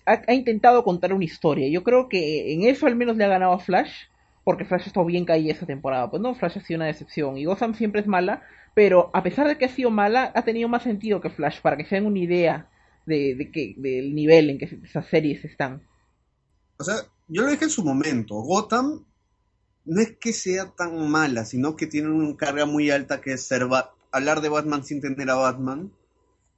[0.08, 1.70] ha, ha intentado contar una historia.
[1.70, 3.92] Yo creo que en eso al menos le ha ganado a Flash,
[4.44, 6.10] porque Flash ha estado bien caída esa temporada.
[6.10, 8.44] Pues no, Flash ha sido una decepción y Gotham siempre es mala,
[8.76, 11.78] pero a pesar de que ha sido mala, ha tenido más sentido que Flash, para
[11.78, 12.70] que se den una idea
[13.06, 15.84] de, de que, del nivel en que esas series están.
[16.78, 16.96] O sea,
[17.28, 19.06] yo lo dije en su momento, Gotham
[19.86, 23.48] no es que sea tan mala, sino que tiene una carga muy alta que es
[23.48, 23.68] ser
[24.12, 25.92] hablar de Batman sin tener a Batman.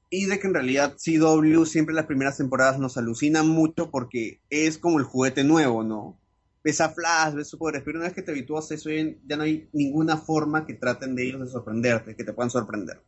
[0.10, 4.78] Y de que en realidad CW siempre las primeras temporadas nos alucina mucho porque es
[4.78, 6.20] como el juguete nuevo, ¿no?
[6.64, 9.44] Ves a Flash, ves superpoderes, pero una vez que te habitúas a eso ya no
[9.44, 13.02] hay ninguna forma que traten de ellos de sorprenderte, que te puedan sorprender.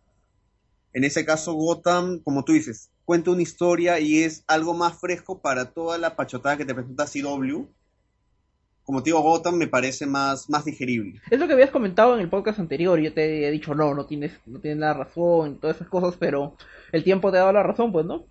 [0.93, 5.39] En ese caso, Gotham, como tú dices, cuenta una historia y es algo más fresco
[5.39, 7.65] para toda la pachotada que te presenta CW.
[8.85, 11.19] Como te digo, Gotham me parece más, más digerible.
[11.31, 12.99] Es lo que habías comentado en el podcast anterior.
[12.99, 16.57] Yo te he dicho, no, no tienes, no tienes la razón, todas esas cosas, pero
[16.91, 18.25] el tiempo te ha dado la razón, pues, ¿no?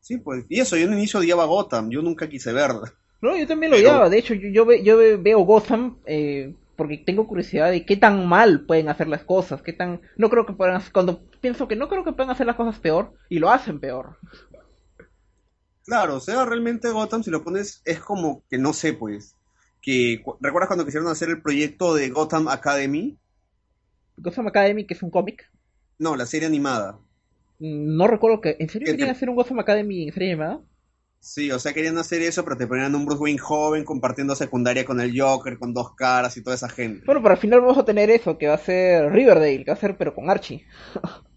[0.00, 2.92] Sí, pues, y eso, yo en el inicio odiaba Gotham, yo nunca quise verla.
[3.22, 4.08] No, yo también lo Pero- odiaba.
[4.10, 7.96] De hecho, yo, yo, ve- yo ve- veo Gotham eh, porque tengo curiosidad de qué
[7.96, 10.00] tan mal pueden hacer las cosas, qué tan...
[10.16, 10.74] No creo que puedan...
[10.76, 13.78] hacer- Cuando pienso que no creo que puedan hacer las cosas peor, y lo hacen
[13.80, 14.16] peor.
[15.84, 19.36] Claro, o sea, realmente Gotham, si lo pones, es como que no sé, pues.
[19.80, 23.18] Que, cu- ¿Recuerdas cuando quisieron hacer el proyecto de Gotham Academy?
[24.16, 25.50] Gotham Academy, que es un cómic.
[25.98, 26.98] No, la serie animada.
[27.58, 28.56] mm, No recuerdo que...
[28.60, 30.60] ¿En serio ¿Qué querían hacer un Gotham Academy en serie animada?
[31.22, 34.84] Sí, o sea, querían hacer eso, pero te ponían un Bruce Wayne joven compartiendo secundaria
[34.84, 37.04] con el Joker, con dos caras y toda esa gente.
[37.06, 39.76] Bueno, pero al final vamos a tener eso, que va a ser Riverdale, que va
[39.76, 40.66] a ser pero con Archie.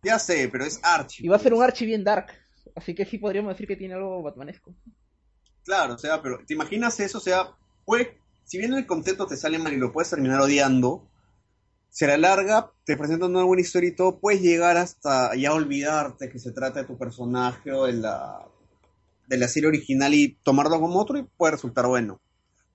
[0.00, 1.26] Ya sé, pero es Archie.
[1.26, 1.70] Y va a ser un pues.
[1.70, 2.28] Archie bien dark.
[2.76, 4.72] Así que sí podríamos decir que tiene algo batmanesco.
[5.64, 7.18] Claro, o sea, pero ¿te imaginas eso?
[7.18, 7.50] O sea,
[7.84, 11.10] puede, si bien el concepto te sale mal y lo puedes terminar odiando,
[11.90, 16.30] se la larga, te presenta una buena historia y todo, puedes llegar hasta ya olvidarte
[16.30, 18.48] que se trata de tu personaje o de la,
[19.28, 22.20] de la serie original y tomarlo como otro y puede resultar bueno.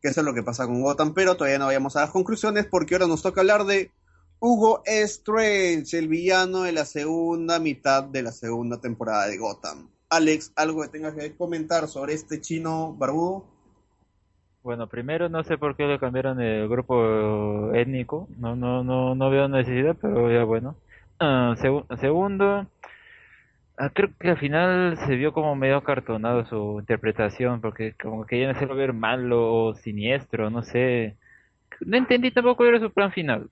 [0.01, 2.67] Que eso es lo que pasa con Gotham, pero todavía no vayamos a las conclusiones
[2.67, 3.91] porque ahora nos toca hablar de
[4.39, 9.89] Hugo Strange, el villano de la segunda mitad de la segunda temporada de Gotham.
[10.09, 13.45] Alex, ¿algo que tengas que comentar sobre este chino barbudo?
[14.63, 19.29] Bueno, primero no sé por qué le cambiaron el grupo étnico, no no no no
[19.29, 20.75] veo necesidad, pero ya bueno.
[21.19, 22.65] Ah, segu- segundo,
[23.85, 28.35] ah, creo que al final se vio como medio cartonado su interpretación, porque como que
[28.35, 31.17] querían hacerlo ver malo o siniestro, no sé.
[31.81, 33.49] No entendí tampoco cuál era su plan final.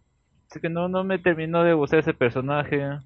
[0.49, 2.99] Así que no no me terminó de gustar ese personaje.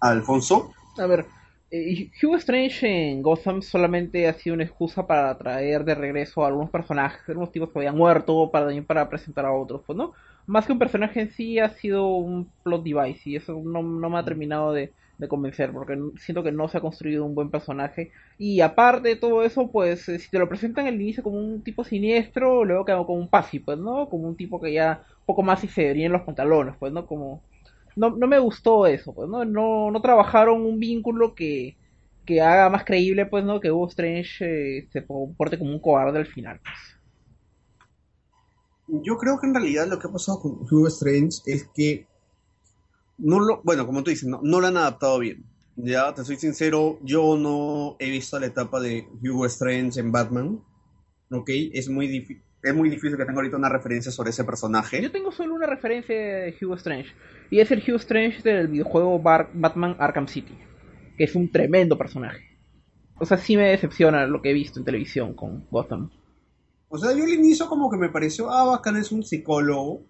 [0.00, 0.72] Alfonso.
[0.98, 1.26] A ver,
[1.70, 6.48] eh, Hugo Strange en Gotham solamente ha sido una excusa para traer de regreso a
[6.48, 10.12] algunos personajes, algunos tipos que habían muerto, para también para presentar a otros, pues, ¿no?
[10.46, 14.10] Más que un personaje en sí, ha sido un plot device, y eso no, no
[14.10, 17.50] me ha terminado de, de convencer, porque siento que no se ha construido un buen
[17.50, 18.10] personaje.
[18.38, 21.62] Y aparte de todo eso, pues, eh, si te lo presentan al inicio como un
[21.62, 24.08] tipo siniestro, luego queda como un pasi, pues, ¿no?
[24.08, 26.92] Como un tipo que ya un poco más y se vería en los pantalones, pues,
[26.92, 27.06] ¿no?
[27.06, 27.42] Como
[27.96, 29.44] no, no me gustó eso, pues, ¿no?
[29.44, 31.76] No, no trabajaron un vínculo que,
[32.24, 33.60] que haga más creíble, pues, ¿no?
[33.60, 37.00] Que Hugo Strange eh, se comporte como un cobarde al final, pues.
[39.04, 42.06] Yo creo que en realidad lo que ha pasado con Hugo Strange es que
[43.20, 45.44] no lo, bueno, como tú dices, no, no lo han adaptado bien.
[45.76, 50.60] Ya, te soy sincero, yo no he visto la etapa de Hugo Strange en Batman.
[51.30, 52.42] Ok, es muy difícil.
[52.62, 55.00] Es muy difícil que tenga ahorita una referencia sobre ese personaje.
[55.00, 57.10] Yo tengo solo una referencia de Hugo Strange,
[57.50, 60.54] y es el Hugo Strange del videojuego Bar- Batman Arkham City,
[61.16, 62.58] que es un tremendo personaje.
[63.18, 66.10] O sea, sí me decepciona lo que he visto en televisión con Gotham.
[66.88, 70.02] O sea, yo al inicio como que me pareció, ah, bacán es un psicólogo,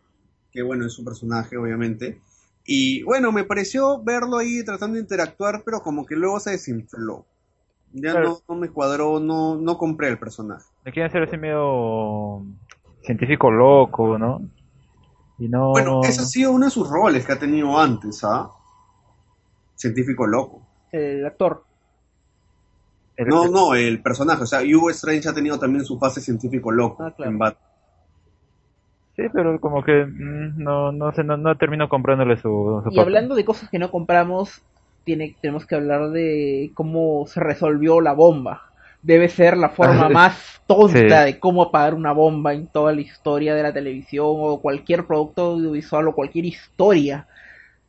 [0.51, 2.21] que bueno, es un personaje, obviamente.
[2.65, 7.27] Y bueno, me pareció verlo ahí tratando de interactuar, pero como que luego se desinfló.
[7.93, 8.29] Ya Claro.
[8.49, 10.65] no, no me cuadró, no, no compré el personaje.
[10.85, 12.45] Le quieren hacer así medio
[13.03, 14.41] científico loco, ¿no?
[15.39, 15.71] Y no...
[15.71, 18.51] Bueno, ese ha sido uno de sus roles que ha tenido antes, ¿ah?
[19.75, 20.67] Científico loco.
[20.93, 21.65] El actor.
[23.17, 24.43] el- No, no, el personaje.
[24.43, 27.31] O sea, Hugo Strange ha tenido también su fase científico loco Ah, claro.
[27.33, 27.70] en Batman.
[29.21, 32.99] Sí, pero como que mm, no, no sé, no, no termino comprándole su, su Y
[32.99, 34.63] hablando de cosas que no compramos,
[35.05, 38.63] tiene, tenemos que hablar de cómo se resolvió la bomba.
[39.03, 41.27] Debe ser la forma más tonta Sí.
[41.27, 45.43] de cómo apagar una bomba en toda la historia de la televisión o cualquier producto
[45.53, 47.29] audiovisual o cualquier historia.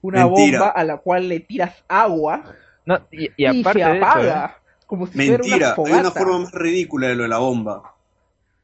[0.02, 0.60] Una Mentira.
[0.60, 2.48] bomba a la cual le tiras agua
[2.86, 4.46] No, y, y y, aparte se de eso, apaga.
[4.46, 4.52] ¿eh?
[4.88, 7.96] Como si fuera Mentira, una hay una forma más ridícula de lo de la bomba.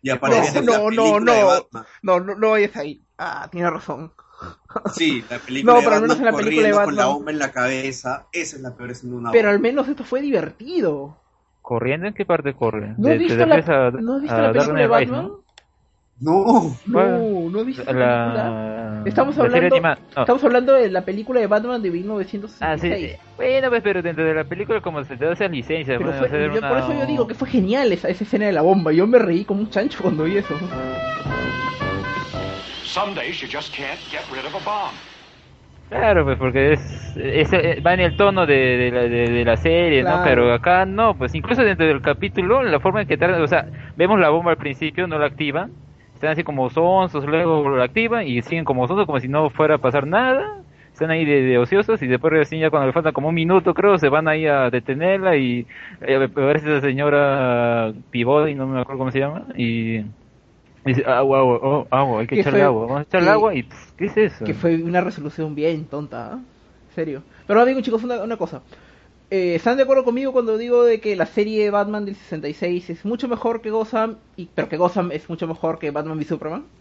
[0.07, 1.33] Y aparece en no, la no, película no.
[1.33, 1.85] de Batman.
[2.01, 3.01] No, no, no vayas ahí.
[3.17, 4.13] Ah, tiene razón.
[4.93, 7.05] Sí, la película No, de pero al menos en la película de corriendo con la
[7.07, 8.27] bomba en la cabeza.
[8.31, 11.17] Esa es la peor escena de una Pero al menos esto fue divertido.
[11.61, 12.93] ¿Corriendo en qué parte corre?
[12.97, 15.27] ¿No has visto la, ¿no has visto a la darle película de Batman?
[15.27, 15.46] ¿no?
[16.19, 18.33] No, No, no has visto la película.
[18.33, 19.03] La...
[19.05, 19.79] Estamos la hablando-.
[19.79, 20.21] No.
[20.21, 22.59] Estamos hablando de la película de Batman de 1966.
[22.59, 23.29] Ah, sí.
[23.35, 26.19] Bueno, pues, pero dentro de la película como se te da esa licencia, Pero pueden
[26.19, 28.51] fue- hacer yo- una- por eso yo digo que fue genial esa, esa escena de
[28.51, 28.91] la bomba.
[28.91, 30.55] Yo me reí como un chancho cuando vi eso.
[32.83, 34.93] Some days you just can't get rid of a bomb.
[35.89, 39.45] Claro, pues porque es, es- eh, va en el tono de, de la, de, de
[39.45, 40.17] la serie, Claro.
[40.17, 40.23] ¿no?
[40.23, 43.67] Pero acá no, pues incluso dentro del capítulo, la forma en que tratan, o sea,
[43.95, 45.71] vemos la bomba al principio, no la activan,
[46.17, 49.75] están así como sonsos, luego la activan y siguen como sonsos, como si no fuera
[49.75, 50.43] a pasar nada,
[50.91, 53.73] están ahí de, de ociosos y después recién ya cuando le falta como un minuto
[53.73, 55.67] creo, se van ahí a detenerla y
[56.01, 60.01] eh, aparece esa señora Pivot y no me acuerdo cómo se llama y...
[60.85, 62.67] dice, agua, agua, oh, agua, hay que ¿Qué echarle fue?
[62.67, 64.45] agua, vamos a echarle Que- agua y pff, ¿qué es eso?
[64.45, 66.39] Que fue una resolución bien tonta, ¿ah?
[66.89, 67.21] En serio.
[67.45, 68.61] Pero ahora digo, chicos, una, una cosa.
[69.29, 73.03] Eh, ¿Están de acuerdo conmigo cuando digo de que la serie Batman del 66 es
[73.05, 76.71] mucho mejor que Gotham, y, pero que Gotham es mucho mejor que Batman v Superman?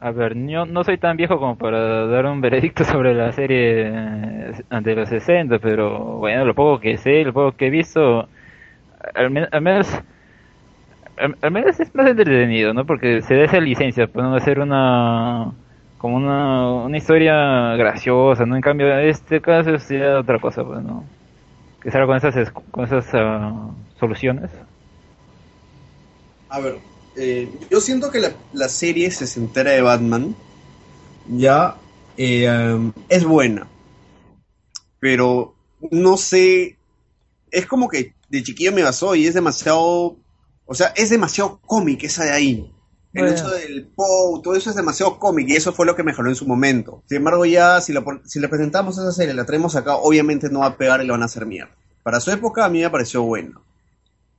[0.00, 3.88] A ver, yo no soy tan viejo como para dar un veredicto sobre la serie
[3.88, 4.52] eh,
[4.82, 8.28] de los 60, pero bueno, lo poco que sé, lo poco que he visto,
[9.14, 10.02] al, men- al menos
[11.16, 12.86] al, menos es más entretenido, ¿no?
[12.86, 15.52] Porque se da esa licencia, pueden hacer una
[15.98, 18.56] como una, una historia graciosa, ¿no?
[18.56, 21.04] En cambio, este caso ya otra cosa, pues, ¿no?
[21.80, 24.50] Que salga con esas es- con esas ah, soluciones.
[26.48, 26.78] A ver,
[27.16, 28.20] eh, yo siento que
[28.52, 30.34] la, serie sesentera de Batman
[31.36, 31.76] ya
[32.16, 33.66] eh, es buena,
[35.00, 35.54] pero
[35.90, 36.76] no sé,
[37.50, 40.16] es como que de chiquillo me basó y es demasiado,
[40.66, 42.72] o sea, es demasiado cómic esa de ahí.
[43.18, 43.36] El Bueno.
[43.36, 46.34] hecho del Poe, todo eso es demasiado cómic y eso fue lo que mejoró en
[46.36, 47.02] su momento.
[47.06, 50.48] Sin embargo, ya si, lo pon- si le presentamos esa serie, la traemos acá, obviamente
[50.50, 51.74] no va a pegar y lo van a hacer mierda.
[52.02, 53.62] Para su época a mí me pareció bueno,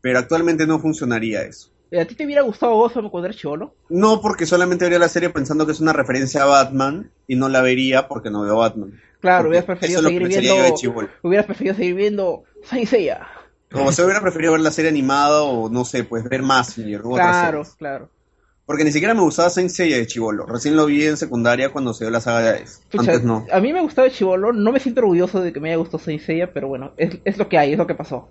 [0.02, 1.70] pero actualmente no funcionaría eso.
[2.00, 3.74] ¿A ti te hubiera gustado Gotham cuando eras chivolo?
[3.90, 7.50] No porque solamente vería la serie pensando que es una referencia a Batman y no
[7.50, 9.00] la vería porque no veo Batman.
[9.20, 11.10] Claro, Porque hubieras preferido seguir viendo.
[11.24, 13.28] Hubieras preferido seguir viendo Saint Seiya.
[13.72, 16.98] Como se hubiera preferido ver la serie animada o no sé, pues ver más otras
[17.16, 18.10] Claro, claro.
[18.70, 20.46] Porque ni siquiera me gustaba Saint Seiya de chivolo.
[20.46, 22.66] Recién lo vi en secundaria cuando se dio la saga de.
[22.92, 23.44] Pucha, Antes no.
[23.52, 26.22] A mí me gustaba Chivolo, no me siento orgulloso de que me haya gustado Saint
[26.22, 28.30] Seiya, pero bueno, es, es lo que hay, es lo que pasó.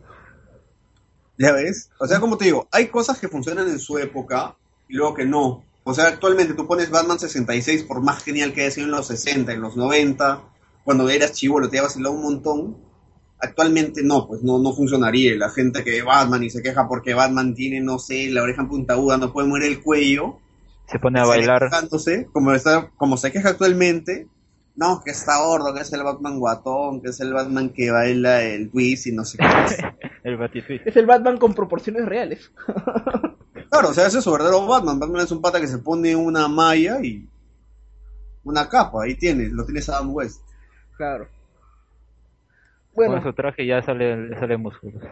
[1.39, 1.91] ¿Ya ves?
[1.99, 4.55] O sea, como te digo, hay cosas que funcionan en su época
[4.89, 5.65] y luego que no.
[5.83, 9.09] O sea, actualmente tú pones Batman 66, por más genial que haya sido en los
[9.09, 10.41] 60, en los 90,
[10.85, 12.77] cuando eras chivolo, te iba a vacilar un montón.
[13.41, 15.37] Actualmente no, pues no, no funcionaría.
[15.37, 18.67] La gente que ve Batman y se queja porque Batman tiene, no sé, la oreja
[18.69, 20.39] puntiaguda, no puede mover el cuello.
[20.87, 21.69] Se pone a bailar.
[21.69, 24.27] quejándose, como, está, como se queja actualmente,
[24.75, 28.43] no, que está gordo, que es el Batman guatón, que es el Batman que baila
[28.43, 29.47] el twist y no sé qué.
[30.25, 30.87] El Batitwist.
[30.87, 32.53] Es el Batman con proporciones reales.
[33.71, 34.99] Claro, o sea, ese es su verdadero Batman.
[34.99, 37.29] Batman es un pata que se pone una malla y
[38.45, 40.41] una capa, ahí tienes, lo tienes Adam West.
[40.97, 41.29] Claro.
[43.05, 45.03] Con Bueno, su traje ya sale, sale músculos.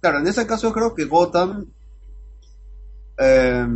[0.00, 1.66] Claro, en ese caso creo que Gotham,
[3.18, 3.66] eh,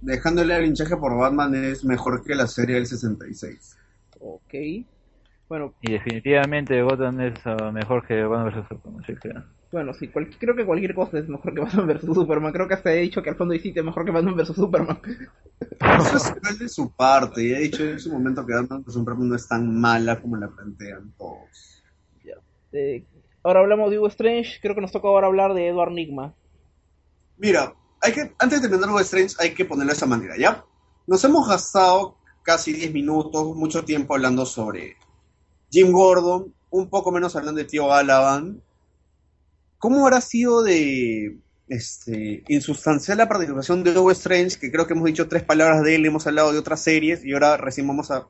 [0.00, 3.76] dejándole el hinchaje por Batman, es mejor que la serie del 66.
[4.20, 4.54] ok.
[5.48, 9.04] Bueno, Y definitivamente Gotham es ah, mejor que Batman vs Superman.
[9.04, 9.44] sí, claro.
[9.72, 12.52] bueno, sí, cual- creo que cualquier cosa es mejor que Batman vs Superman.
[12.52, 15.00] Creo que hasta he dicho que al fondo es mejor que Batman vs Superman.
[15.60, 16.16] Eso
[16.50, 19.34] es de su parte, y he dicho en su momento que Batman vs Superman no
[19.36, 21.69] es tan mala como la plantean todos.
[22.72, 23.04] Eh,
[23.42, 26.34] ahora hablamos de Hugo Strange, creo que nos toca ahora hablar de Edward Nigma.
[27.36, 30.64] Mira, hay que, antes de terminar de Strange, hay que ponerlo de esa manera, ¿ya?
[31.06, 34.96] Nos hemos gastado casi 10 minutos, mucho tiempo hablando sobre
[35.70, 38.62] Jim Gordon, un poco menos hablando de Tío Galavan,
[39.78, 44.58] ¿cómo habrá sido de este, insustancial la participación de Hugo Strange?
[44.58, 47.32] Que creo que hemos dicho tres palabras de él, hemos hablado de otras series y
[47.32, 48.28] ahora recién vamos a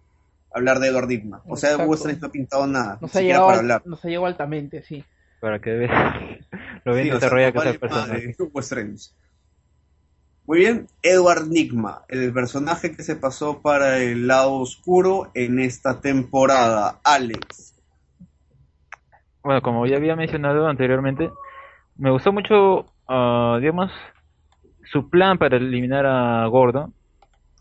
[0.52, 1.42] hablar de Edward Digma.
[1.46, 1.86] O sea, Exacto.
[1.86, 3.82] Hugo Strange no ha pintado nada, ha, siquiera llegado, para hablar.
[4.26, 5.04] altamente, sí.
[5.40, 6.14] Para que veas
[6.84, 8.36] lo bien Sí, o sea, desarrollado que no es el personaje.
[8.38, 9.10] Hugo Strange.
[10.46, 16.00] Muy bien, Edward Nigma, el personaje que se pasó para el lado oscuro en esta
[16.00, 16.98] temporada.
[17.04, 17.80] Alex.
[19.42, 21.30] Bueno, como ya había mencionado anteriormente,
[21.96, 23.92] me gustó mucho, ah, digamos,
[24.90, 26.92] su plan para eliminar a Gordo.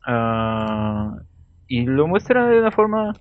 [0.06, 1.20] ah,
[1.70, 3.14] y lo muestra de una forma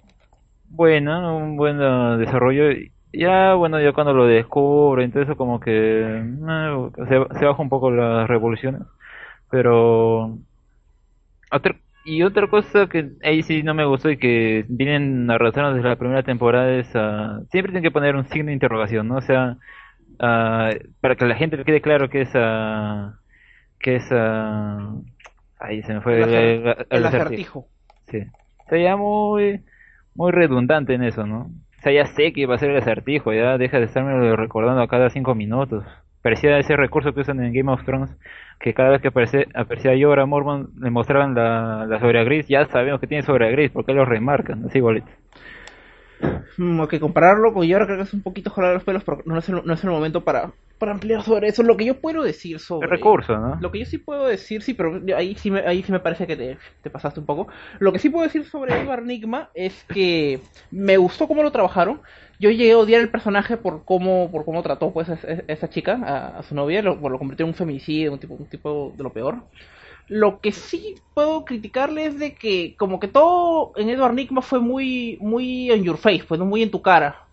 [0.64, 2.64] buena, un buen ah, desarrollo.
[3.12, 7.90] Ya, bueno, ya cuando lo descubre, entonces como que eh, se, se baja un poco
[7.90, 8.82] las revoluciones.
[9.50, 10.38] Pero...
[11.50, 15.88] Otra, y otra cosa que ahí sí no me gustó y que vienen arrastrando desde
[15.88, 19.16] la primera temporada es ah, siempre tienen que poner un signo de interrogación, ¿no?
[19.16, 19.56] O sea,
[20.20, 20.70] ah,
[21.00, 23.14] para que a la gente le quede claro que es ah,
[23.80, 24.94] que es ah,
[25.60, 27.46] ahí se me fue El el- el- el El acertijo.
[27.46, 27.70] acertijo.
[28.10, 28.24] Sí.
[28.68, 29.60] Sea, ya muy
[30.14, 31.42] muy redundante en eso, ¿no?
[31.78, 34.82] O sea, ya sé que va a ser el acertijo, ya deja de estarme recordando
[34.82, 35.84] a cada cinco minutos.
[36.22, 38.10] Parecía ese recurso que usan en Game of Thrones,
[38.58, 42.66] que cada vez que aparece, aparecía Jorah Mormont le mostraban la, la sobra gris, ya
[42.66, 45.08] sabemos que tiene sobra gris, porque lo remarcan, así igualito.
[46.56, 49.38] Mm, que compararlo con Yora creo que es un poquito jolar los pelos, pero no
[49.38, 51.62] es el, no es el momento para, para ampliar sobre eso.
[51.62, 52.86] Lo que yo puedo decir sobre...
[52.86, 53.58] El recurso, ¿no?
[53.60, 56.26] Lo que yo sí puedo decir, sí, pero ahí sí me, ahí sí me parece
[56.26, 57.48] que te, te pasaste un poco.
[57.78, 60.40] Lo que sí puedo decir sobre Edward Nigma es que
[60.70, 62.00] me gustó cómo lo trabajaron.
[62.40, 65.68] Yo llegué a odiar el personaje por cómo, por cómo trató pues a, a esa
[65.70, 68.92] chica, a, a su novia, lo, lo convirtió en un femicidio, un tipo, un tipo
[68.96, 69.36] de lo peor.
[70.08, 74.60] Lo que sí puedo criticarle es de que como que todo en Edward Nigma fue
[74.60, 77.26] muy muy en your face, pues no muy en tu cara.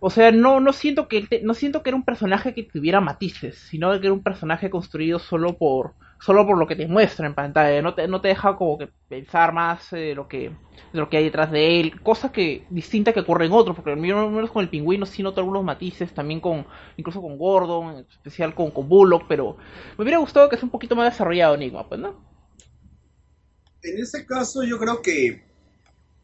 [0.00, 3.56] O sea, no no siento que no siento que era un personaje que tuviera matices,
[3.58, 5.94] sino que era un personaje construido solo por
[6.26, 8.88] solo por lo que te muestra en pantalla, no te no te deja como que
[9.08, 10.50] pensar más eh, lo que
[10.92, 13.92] de lo que hay detrás de él, cosa que distinta que ocurre en otros, porque
[13.92, 16.66] al menos con el pingüino sí noto algunos matices, también con
[16.96, 19.56] incluso con Gordon, en especial con con Bullock, pero
[19.96, 22.20] me hubiera gustado que sea un poquito más desarrollado Enigma, pues, ¿no?
[23.82, 25.44] En ese caso, yo creo que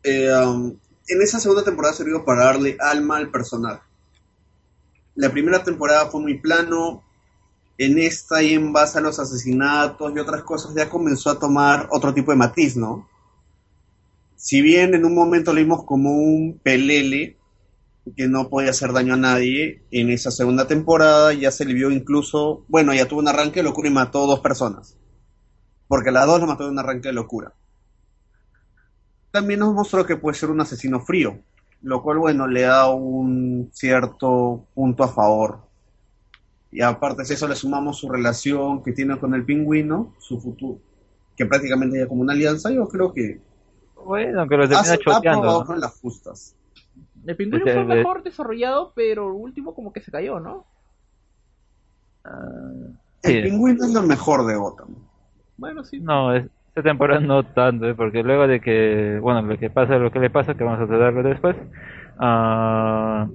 [0.02, 0.76] eh, um,
[1.06, 3.82] en esa segunda temporada sirvió para darle alma al personaje.
[5.14, 7.04] La primera temporada fue muy plano.
[7.84, 11.88] En esta y en base a los asesinatos y otras cosas ya comenzó a tomar
[11.90, 13.08] otro tipo de matiz, ¿no?
[14.36, 17.38] Si bien en un momento lo vimos como un pelele
[18.16, 21.90] que no podía hacer daño a nadie, en esa segunda temporada ya se le vio
[21.90, 24.96] incluso, bueno, ya tuvo un arranque de locura y mató dos personas
[25.92, 27.52] porque las dos lo mató de un arranque de locura.
[29.30, 31.42] También nos mostró que puede ser un asesino frío,
[31.82, 35.60] lo cual, bueno, le da un cierto punto a favor.
[36.72, 40.78] Y aparte de eso le sumamos su relación que tiene con el pingüino, su futuro,
[41.36, 43.40] que prácticamente ya como una alianza, yo creo que
[44.04, 45.66] Bueno, que lo termina choteando, ¿no?
[45.66, 46.56] con las justas.
[47.26, 50.64] El pingüino Este, fue de- mejor desarrollado, pero el último como que se cayó, ¿no?
[53.22, 53.42] El sí.
[53.42, 54.88] pingüino es lo mejor de Gotham.
[55.56, 56.00] Bueno, sí.
[56.00, 57.94] No, es- esta temporada no tanto, ¿eh?
[57.94, 60.86] porque luego de que, bueno, lo que pasa, lo que le pasa, que vamos a
[60.86, 61.54] tratarlo después,
[62.18, 63.28] ah,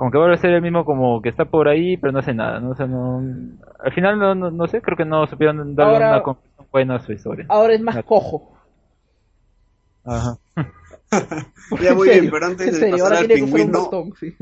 [0.00, 2.32] como que vuelve a ser el mismo como que está por ahí, pero no hace
[2.32, 2.70] nada, ¿no?
[2.70, 3.22] O sea, no,
[3.78, 6.94] al final no, no, no sé, creo que no supieron darle Ahora- una conclusión buena
[6.96, 7.44] a su historia.
[7.50, 8.02] Ahora es más No.
[8.06, 8.56] cojo.
[10.06, 10.38] Ajá.
[11.82, 14.34] Ya, muy En bien, pero antes de serio, pasar ahora al pingüino, sí.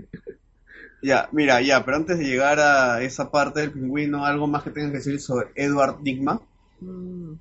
[1.03, 4.71] Ya, mira, ya, pero antes de llegar a esa parte del pingüino, algo más que
[4.71, 6.41] tengan que decir sobre Edward Digma.
[6.81, 7.33] Mm.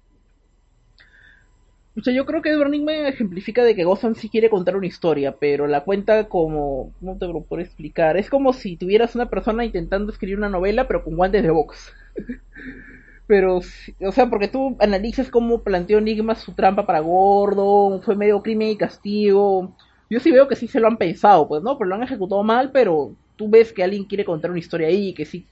[1.98, 4.86] O sea, yo creo que Edward Nigma ejemplifica de que Gotham sí quiere contar una
[4.86, 6.94] historia, pero la cuenta como...
[7.00, 8.18] ¿Cómo te lo puedo explicar?
[8.18, 11.92] Es como si tuvieras una persona intentando escribir una novela, pero con guantes de box.
[13.28, 18.44] pero, o sea, porque tú analizas cómo planteó Enigma su trampa para Gordon, fue medio
[18.44, 19.76] crimen y castigo.
[20.08, 21.80] Yo sí veo que sí se lo han pensado, pues, ¿no?
[21.80, 25.16] Pero lo han ejecutado mal, pero tú ves que alguien quiere contar una historia ahí,
[25.16, 25.48] que sí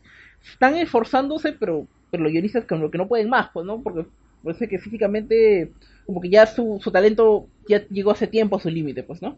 [0.47, 3.81] están esforzándose, pero, pero los guionistas como que no pueden más, pues, ¿no?
[3.81, 4.05] Porque
[4.45, 5.73] parece que físicamente,
[6.05, 9.37] como que ya su, su talento ya llegó hace tiempo a su límite, pues, ¿no?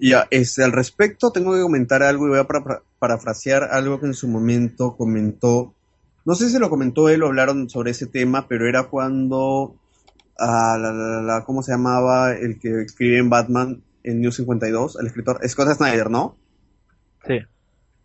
[0.00, 4.06] Ya, este, al respecto tengo que comentar algo y voy a para- parafrasear algo que
[4.06, 5.72] en su momento comentó.
[6.24, 9.76] No sé si lo comentó él o hablaron sobre ese tema, pero era cuando,
[10.38, 14.32] ah, la, la- la- la- ¿cómo se llamaba el que escribe en Batman en New
[14.32, 14.96] 52?
[15.00, 16.36] El escritor Scott Snyder, ¿no?
[17.26, 17.38] Sí.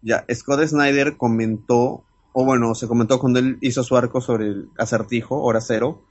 [0.01, 2.03] Ya, Scott Snyder comentó,
[2.33, 6.03] o bueno, se comentó cuando él hizo su arco sobre el acertijo, hora cero,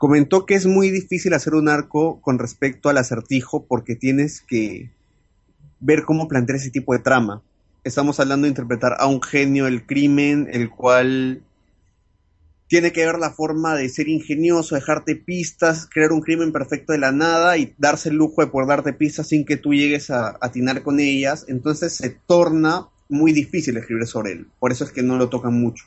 [0.00, 4.90] comentó que es muy difícil hacer un arco con respecto al acertijo porque tienes que
[5.78, 7.42] ver cómo plantear ese tipo de trama.
[7.84, 11.42] estamos hablando de interpretar a un genio del crimen, el cual
[12.66, 16.98] tiene que ver la forma de ser ingenioso, dejarte pistas, crear un crimen perfecto de
[16.98, 20.38] la nada y darse el lujo de poder darte pistas sin que tú llegues a
[20.40, 21.44] atinar con ellas.
[21.46, 24.46] Entonces se torna muy difícil escribir sobre él.
[24.60, 25.84] Por eso es que no lo tocan mucho.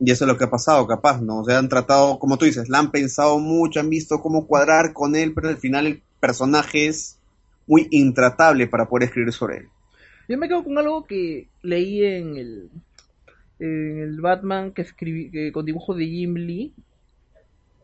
[0.00, 1.40] Y eso es lo que ha pasado, capaz, ¿no?
[1.40, 4.92] O sea, han tratado, como tú dices, la han pensado mucho, han visto cómo cuadrar
[4.92, 7.18] con él, pero al final el personaje es
[7.66, 9.68] muy intratable para poder escribir sobre él.
[10.28, 12.70] Yo me quedo con algo que leí en el,
[13.58, 16.72] en el Batman que escribí que, con dibujo de Jim Lee,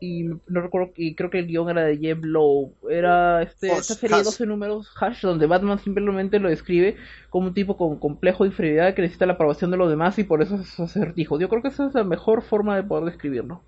[0.01, 3.81] y no recuerdo y creo que el guion era de Jeff Lowe era este, Hash,
[3.81, 4.25] esta serie de Hash.
[4.25, 6.97] 12 números Hash donde Batman simplemente lo describe
[7.29, 10.23] como un tipo con complejo de inferioridad que necesita la aprobación de los demás y
[10.23, 13.61] por eso es acertijo yo creo que esa es la mejor forma de poder describirlo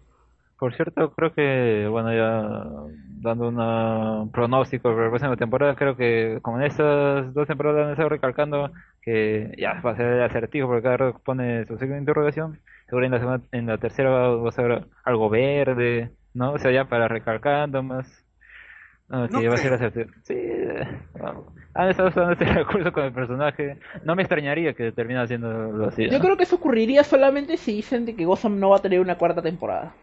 [0.58, 2.90] Por cierto, creo que, bueno, ya
[3.22, 7.92] dando un pronóstico para la próxima temporada, creo que como en estas dos temporadas han
[7.92, 8.72] estado recalcando
[9.02, 12.60] que ya va a ser el acertijo porque cada vez pone su signo de interrogación.
[12.88, 16.54] Seguro en la segunda, en la tercera va a ser algo verde, ¿no?
[16.54, 18.08] O sea, ya para recalcando más.
[19.10, 20.12] ah, que No va a ser acertijo.
[20.24, 20.36] Sí,
[21.74, 23.80] han estado usando este recurso con el personaje.
[24.06, 26.10] No me extrañaría que termine haciéndolo así.
[26.10, 26.20] yo ¿no?
[26.20, 29.18] creo que eso ocurriría solamente si dicen de que Gotham no va a tener una
[29.18, 29.96] cuarta temporada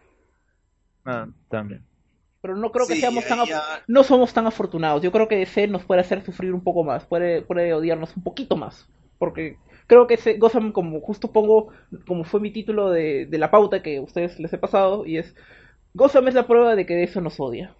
[1.04, 1.84] Ah, también.
[2.40, 5.12] pero no creo que Sí, seamos tan ahí af- ya- no somos tan afortunados yo
[5.12, 8.56] creo que DC nos puede hacer sufrir un poco más puede puede odiarnos un poquito
[8.56, 11.68] más porque creo que ese Gotham como justo pongo
[12.06, 15.18] como fue mi título de, de la pauta que a ustedes les he pasado y
[15.18, 15.34] es
[15.94, 17.76] Gotham es la prueba de que eso nos odia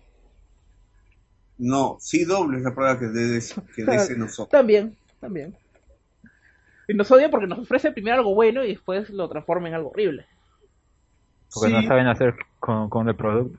[1.58, 3.40] No, sí doble es la prueba que de,
[3.76, 4.48] que de ese nosotros.
[4.50, 5.56] también también
[6.88, 9.90] y nos odia porque nos ofrece primero algo bueno y después lo transforma en algo
[9.90, 10.26] horrible
[11.52, 11.72] Porque Sí.
[11.72, 13.58] no saben hacer con, con el producto.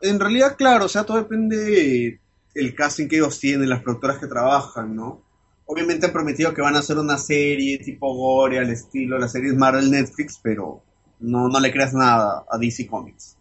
[0.00, 2.20] En realidad, claro, o sea, todo depende
[2.54, 5.22] del casting que ellos tienen, las productoras que trabajan, ¿no?
[5.66, 9.32] Obviamente han prometido que van a hacer una serie tipo gore al estilo de las
[9.32, 10.82] series Marvel Netflix, pero
[11.20, 13.36] no, no le creas nada a DC Comics.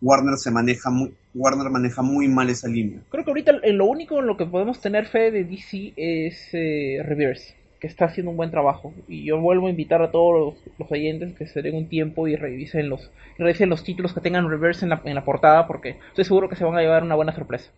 [0.00, 3.00] Warner se maneja muy, Warner maneja muy mal esa línea.
[3.10, 7.02] Creo que ahorita lo único en lo que podemos tener fe de DC es eh,
[7.04, 8.94] Reverse, que está haciendo un buen trabajo.
[9.08, 12.28] Y yo vuelvo a invitar a todos los, los oyentes que se den un tiempo
[12.28, 15.98] y revisen los, revisen los títulos que tengan Reverse en la, en la portada, porque
[16.08, 17.72] estoy seguro que se van a llevar una buena sorpresa.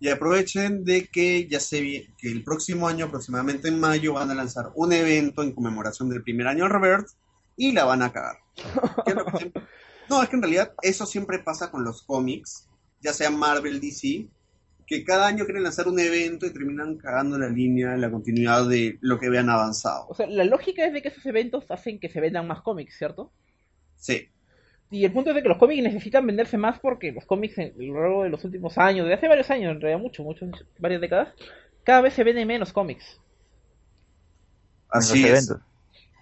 [0.00, 4.34] Y aprovechen de que ya se que el próximo año, aproximadamente en mayo, van a
[4.34, 7.16] lanzar un evento en conmemoración del primer año de Reverse
[7.56, 8.36] y la van a cagar.
[9.04, 9.62] ¿Qué es lo que siempre-
[10.08, 12.68] No, es que en realidad eso siempre pasa con los cómics,
[13.00, 14.26] ya sea Marvel, DC,
[14.86, 18.98] que cada año quieren lanzar un evento y terminan cagando la línea, la continuidad de
[19.00, 20.06] lo que vean avanzado.
[20.08, 22.96] O sea, la lógica es de que esos eventos hacen que se vendan más cómics,
[22.98, 23.32] ¿cierto?
[23.96, 24.28] Sí,
[24.90, 27.62] Y el punto es de que los cómics necesitan venderse más porque los cómics a
[27.76, 31.00] lo largo de los últimos años, de hace varios años, en realidad mucho, muchos, varias
[31.00, 31.28] décadas,
[31.82, 33.18] cada vez se venden menos cómics.
[34.92, 35.48] en así los es.
[35.48, 35.68] eventos.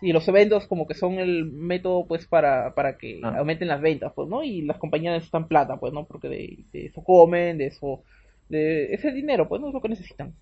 [0.03, 3.36] Y los eventos como que son el método pues para, para que Ah.
[3.38, 4.42] aumenten las ventas, pues, ¿no?
[4.42, 6.05] Y las compañías necesitan plata, pues, ¿no?
[6.07, 8.03] Porque de, de eso comen, de eso,
[8.48, 10.34] de ese dinero, pues, no es lo que necesitan.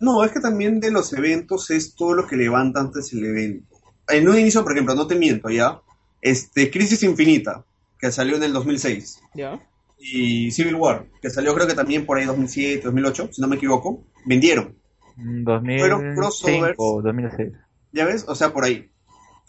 [0.00, 3.76] No, es que también de los eventos es todo lo que levanta antes el evento.
[4.08, 5.80] En un inicio, por ejemplo, no te miento ya,
[6.20, 7.64] este Crisis Infinita,
[7.98, 9.60] que salió en el 2006, ¿Ya?
[9.98, 13.56] y Civil War, que salió creo que también por ahí 2007, 2008, si no me
[13.56, 14.76] equivoco, vendieron.
[15.16, 16.74] Mm, 2005 Fueron crossovers.
[16.78, 17.52] o 2006.
[17.92, 18.24] ¿Ya ves?
[18.26, 18.90] O sea, por ahí.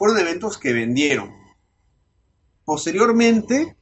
[0.03, 1.31] Fueron eventos que vendieron.
[2.65, 3.77] Posteriormente,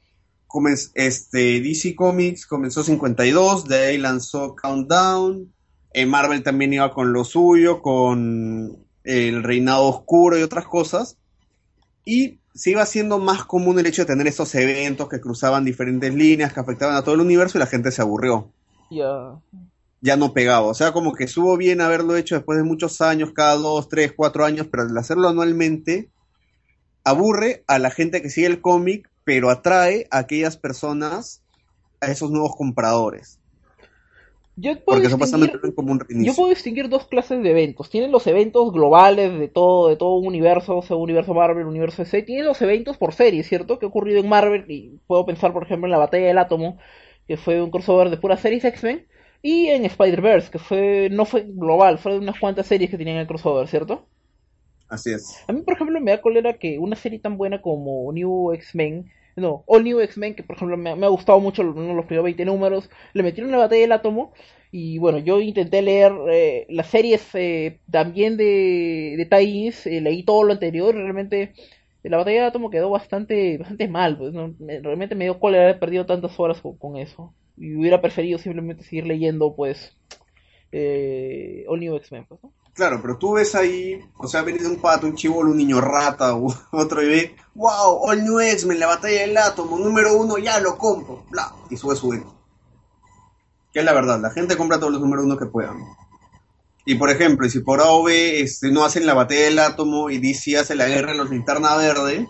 [0.94, 5.52] este, DC Comics comenzó 52, de ahí lanzó Countdown.
[5.94, 11.18] eh, Marvel también iba con lo suyo, con el Reinado Oscuro y otras cosas.
[12.06, 16.14] Y se iba haciendo más común el hecho de tener estos eventos que cruzaban diferentes
[16.14, 18.52] líneas, que afectaban a todo el universo y la gente se aburrió
[18.92, 19.40] Ya.
[20.02, 20.68] Ya no pegaba.
[20.68, 24.14] O sea, como que estuvo bien haberlo hecho después de muchos años, cada dos, tres,
[24.16, 26.10] cuatro años, pero al hacerlo anualmente,
[27.04, 31.44] aburre a la gente que sigue el cómic, pero atrae a aquellas personas,
[32.02, 33.38] a esos nuevos compradores.
[34.58, 37.90] Yo puedo, Porque distinguir, como un yo puedo distinguir dos clases de eventos.
[37.90, 42.04] Tienen los eventos globales de todo, de todo un universo, o sea, universo Marvel, universo
[42.04, 42.24] DC.
[42.24, 43.80] Tienen los eventos por serie, ¿cierto?
[43.80, 44.66] Que ha ocurrido en Marvel.
[44.68, 46.78] Y puedo pensar, por ejemplo, en la batalla del átomo,
[47.28, 49.08] que fue un crossover de puras series X-Men.
[49.44, 53.18] Y en Spider-Verse, que fue no fue global, fue de unas cuantas series que tenían
[53.18, 54.10] el crossover, ¿cierto?
[54.90, 55.36] Así es.
[55.48, 59.12] A mí, por ejemplo, me da cólera que una serie tan buena como New X-Men,
[59.36, 62.24] no, All New X-Men, que por ejemplo me, me ha gustado mucho de los primeros
[62.26, 64.34] 20 números, le metieron la batalla del átomo.
[64.72, 70.24] Y bueno, yo intenté leer eh, las series eh, también de, de tie-ins, eh, leí
[70.24, 71.54] todo lo anterior, y realmente
[72.04, 74.56] la batalla del átomo quedó bastante, bastante mal, pues, ¿no?
[74.60, 77.36] Me- realmente me dio cólera haber perdido tantas horas con, con eso.
[77.62, 79.96] Y hubiera preferido simplemente seguir leyendo, pues,
[80.72, 82.52] eh, All New X-Men, pues, ¿no?
[82.74, 86.36] Claro, pero tú ves ahí, o sea, venido un pato, un chivolo, un niño rata,
[86.36, 90.60] u otro y ve, wow, All New X-Men, la batalla del átomo, número uno, ya
[90.60, 92.10] lo compro, bla, y sube su.
[93.72, 95.78] Que es la verdad, la gente compra todos los números uno que puedan.
[96.86, 100.10] Y por ejemplo, si por A o B este, no hacen la batalla del átomo
[100.10, 102.28] y DC hace la guerra en los linterna verde,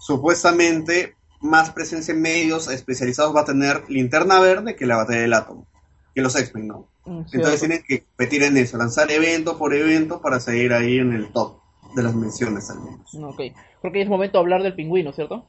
[0.00, 5.34] supuestamente más presencia en medios especializados va a tener linterna verde que la batalla del
[5.34, 5.66] átomo,
[6.14, 6.88] que los X-Men, ¿no?
[7.04, 11.12] Mm, Entonces tienen que competir en eso, lanzar evento por evento para seguir ahí en
[11.12, 11.58] el top
[11.94, 13.14] de las menciones al menos.
[13.14, 13.40] No, ok.
[13.80, 15.46] Creo que es momento de hablar del pingüino, ¿cierto?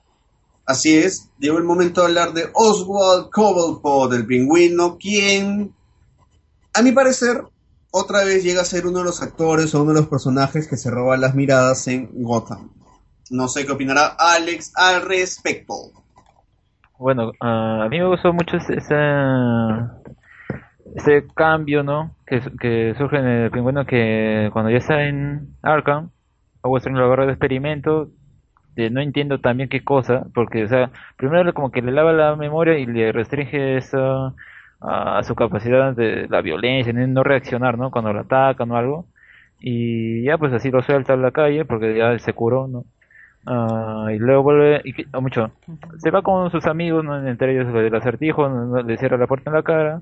[0.66, 5.74] Así es, llegó el momento de hablar de Oswald Cobblepot, el pingüino, quien,
[6.74, 7.42] a mi parecer,
[7.90, 10.76] otra vez llega a ser uno de los actores o uno de los personajes que
[10.76, 12.70] se roban las miradas en Gotham.
[13.32, 15.74] No sé qué opinará Alex al respecto.
[16.98, 18.78] Bueno, ah, a mí me gustó mucho ese,
[20.96, 22.16] ese, cambio, ¿no?
[22.26, 26.10] Que, que surge en el pingüino que cuando ya está en Arkham,
[26.80, 28.10] Stern lo agarra de experimento,
[28.76, 32.36] de no entiendo también qué cosa, porque, o sea, primero como que le lava la
[32.36, 34.36] memoria y le restringe eso
[34.82, 37.92] a, a su capacidad de la violencia, de no reaccionar, ¿no?
[37.92, 39.06] Cuando lo atacan o algo.
[39.60, 42.86] Y ya pues así lo suelta a la calle porque ya se curó, ¿no?
[43.46, 45.52] Ah, y luego vuelve, y ah, mucho,
[46.00, 47.26] se va con sus amigos, ¿no?
[47.28, 48.50] entre ellos el acertijo,
[48.84, 50.02] le cierra la puerta en la cara,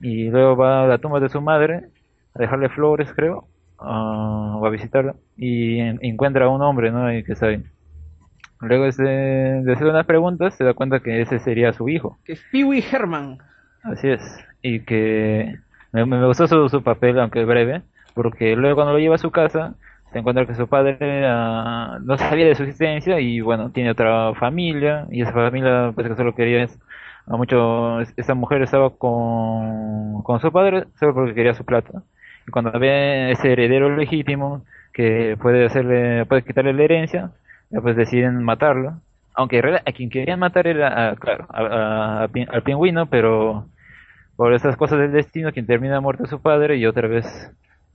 [0.00, 1.86] y luego va a la tumba de su madre,
[2.34, 3.48] a dejarle flores, creo,
[3.80, 7.12] ah, o a visitarla, y en- encuentra a un hombre, ¿no?
[7.12, 7.64] Y que está ahí.
[8.60, 12.18] Luego este, de hacer unas preguntas, se da cuenta que ese sería su hijo.
[12.24, 13.38] Que es Pee Herman.
[13.82, 14.22] Así es.
[14.62, 15.58] Y que
[15.92, 17.82] me, me gustó su, su papel, aunque breve,
[18.14, 19.74] porque luego cuando lo lleva a su casa,
[20.14, 20.98] se encuentra que su padre
[22.02, 26.16] no sabía de su existencia y bueno, tiene otra familia y esa familia pues que
[26.16, 26.78] solo quería es,
[27.26, 32.02] mucho, es- esa mujer estaba con, con su padre solo porque quería su plata.
[32.46, 37.32] Y cuando ve ese heredero legítimo que puede hacerle, puede quitarle la herencia,
[37.82, 39.00] pues deciden matarlo.
[39.34, 43.66] Aunque a quien querían matar era, a- claro, a- al pingüino, pero
[44.36, 47.26] por esas cosas del destino, quien termina muerto es su padre y otra vez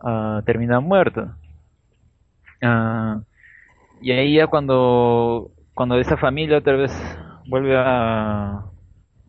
[0.01, 1.35] ah, termina muerto.
[2.61, 3.21] Ah,
[4.01, 6.91] y ahí ya cuando, cuando esa familia otra vez
[7.47, 8.65] vuelve a...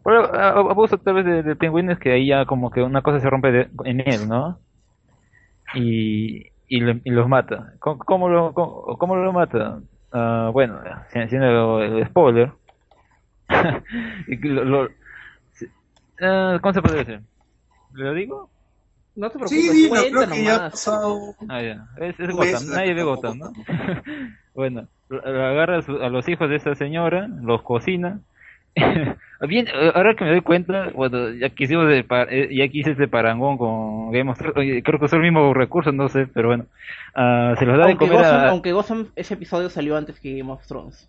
[0.06, 3.30] A- abuso otra vez de, de pingüinos, que ahí ya como que una cosa se
[3.30, 4.60] rompe de- en él, ¿no?
[5.74, 7.74] Y, y, le- y los mata.
[7.80, 9.82] ¿Cómo, lo, cómo, lo mata?
[10.12, 10.80] Ah, bueno,
[11.28, 12.52] siendo el spoiler.
[14.28, 14.88] Y que lo- lo-
[16.20, 17.22] ah, ¿Cómo se puede decir?
[17.92, 18.52] ¿Lo digo?
[19.16, 21.34] No te preocupes, Sí, dilo, cuenta creo que ya ha pasado.
[21.48, 21.86] Ah, ya.
[21.98, 23.52] Es, Gotham, nadie ve Gotham, ¿no?
[24.54, 24.88] bueno,
[25.24, 28.20] agarra a, su- a los hijos de esta señora, los cocina.
[29.48, 32.78] Bien, ahora que me doy cuenta, bueno, ya que hicimos de pa- eh, ya que
[32.78, 36.26] hice este parangón con Game of Thrones, creo que es el mismo recurso, no sé,
[36.32, 36.66] pero bueno,
[37.14, 38.48] Ah, se los da de comer Gotham, a...
[38.50, 41.08] aunque Gotham, ese episodio salió antes que Game of Thrones.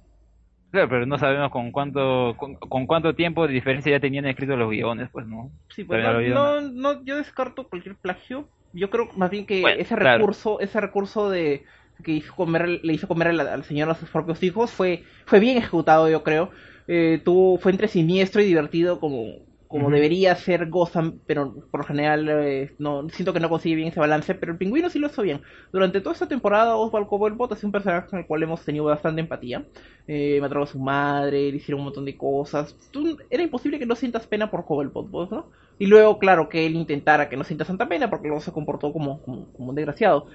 [0.71, 4.57] Claro, pero no sabemos con cuánto con, con cuánto tiempo de diferencia ya tenían escritos
[4.57, 5.51] los guiones, pues, ¿no?
[5.69, 8.49] Sí, pues no, no, no, yo descarto cualquier plagio.
[8.73, 10.23] Yo creo más bien que Bueno, ese claro.
[10.23, 11.65] recurso, ese recurso de
[12.03, 15.39] que hizo comer, le hizo comer al, al señor a sus propios hijos fue, fue
[15.39, 16.51] bien ejecutado, yo creo.
[16.87, 19.91] Eh, tuvo, fue entre siniestro y divertido como, como Ujú.
[19.91, 23.99] debería ser Gotham, pero por lo general eh, no siento que no consigue bien ese
[24.01, 25.41] balance, pero el pingüino sí lo hizo bien.
[25.71, 29.21] Durante toda esta temporada Oswald Cobblepot es un personaje con el cual hemos tenido bastante
[29.21, 29.65] empatía.
[30.07, 32.77] Eh, mataron a su madre, le hicieron un montón de cosas.
[32.91, 35.49] Tú- era imposible que no sientas pena por Cobblepot, ¿vos, ¿no?
[35.77, 38.93] Y luego, claro, que él intentara que no sientas tanta pena porque luego se comportó
[38.93, 40.27] como, como, como un desgraciado.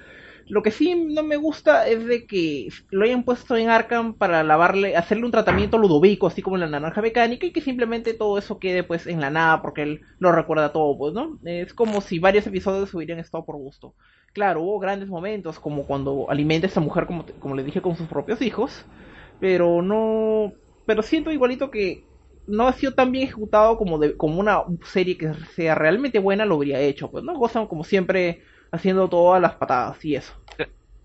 [0.49, 4.43] Lo que sí no me gusta es de que lo hayan puesto en Arkham para
[4.43, 8.37] lavarle, hacerle un tratamiento ludovico, así como en la naranja mecánica, y que simplemente todo
[8.37, 11.37] eso quede pues en la nada, porque él lo recuerda todo, pues, ¿no?
[11.43, 13.93] Es como si varios episodios hubieran estado por gusto.
[14.33, 17.97] Claro, hubo grandes momentos, como cuando alimenta a esta mujer, como, como le dije, con
[17.97, 18.85] sus propios hijos,
[19.39, 20.53] pero no...
[20.85, 22.05] Pero siento igualito que
[22.47, 26.45] no ha sido tan bien ejecutado como, de, como una serie que sea realmente buena
[26.45, 27.37] lo habría hecho, pues, ¿no?
[27.37, 28.41] Gozan como siempre
[28.71, 30.33] haciendo todas las patadas y eso.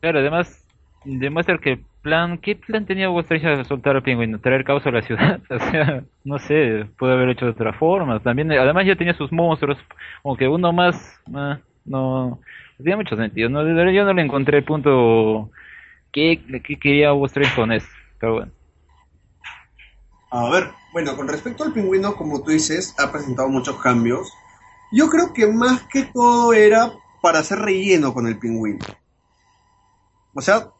[0.01, 0.67] Claro, además
[1.05, 4.41] demuestra que el plan, ¿qué plan tenía Hugo Estrella de soltar al pingüino?
[4.41, 8.21] Traer caos a la ciudad, o sea, no sé, puede haber hecho de otra forma.
[8.21, 9.79] También, además ya tenía sus monstruos,
[10.23, 12.41] como que uno más, ah, no, no
[12.79, 13.49] tenía mucho sentido.
[13.49, 15.51] No, de verdad yo no le encontré el punto
[16.13, 18.53] que, que quería Hugo Estrella con esto, pero bueno.
[20.31, 24.33] A ver, bueno, con respecto al pingüino, como tú dices, ha presentado muchos cambios.
[24.91, 26.91] Yo creo que más que todo era
[27.23, 28.85] para hacer relleno con el pingüino.
[30.35, 30.70] O sea,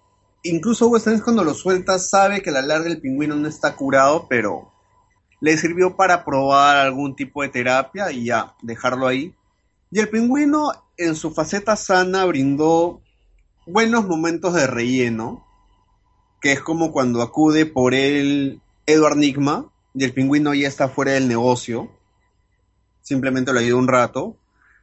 [0.43, 4.26] incluso Hugo Strange cuando lo suelta sabe que la larga el pingüino no está curado,
[4.28, 4.70] pero
[5.40, 9.34] le sirvió para probar algún tipo de terapia y ya, dejarlo ahí.
[9.90, 13.01] Y el pingüino, en su faceta sana, brindó
[13.66, 15.47] buenos momentos de relleno,
[16.40, 21.12] que es como cuando acude por él Edward Nigma, y el pingüino ya está fuera
[21.12, 21.90] del negocio,
[23.03, 24.36] simplemente lo ayuda un rato.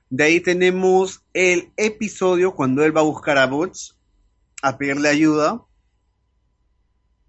[0.09, 3.93] De ahí tenemos el episodio cuando él va a buscar a Butch
[4.61, 5.61] a pedirle ayuda.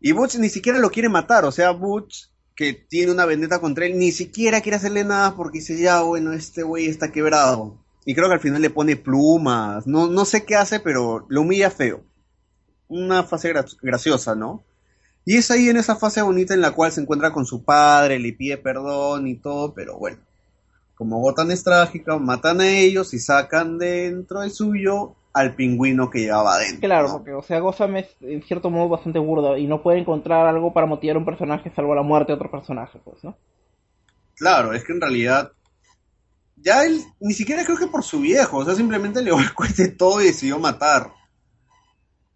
[0.00, 3.84] Y Butch ni siquiera lo quiere matar, o sea, Butch, que tiene una vendetta contra
[3.84, 7.76] él, ni siquiera quiere hacerle nada porque dice, ya, bueno, este güey está quebrado.
[8.06, 11.42] Y creo que al final le pone plumas, no, no sé qué hace, pero lo
[11.42, 12.02] humilla feo.
[12.88, 14.64] Una fase gra- graciosa, ¿no?
[15.26, 18.18] Y es ahí en esa fase bonita en la cual se encuentra con su padre,
[18.18, 20.18] le pide perdón y todo, pero bueno,
[21.00, 26.18] como Gotham es trágica, matan a ellos y sacan dentro de suyo al pingüino que
[26.18, 26.80] llevaba adentro.
[26.80, 27.14] Claro, ¿no?
[27.14, 30.74] porque, o sea, Gotham es en cierto modo bastante burda y no puede encontrar algo
[30.74, 33.34] para motivar a un personaje salvo la muerte de otro personaje, pues, ¿no?
[34.36, 35.52] Claro, es que en realidad
[36.56, 40.20] ya él ni siquiera creo que por su viejo, o sea, simplemente le cueste todo
[40.20, 41.14] y decidió matar.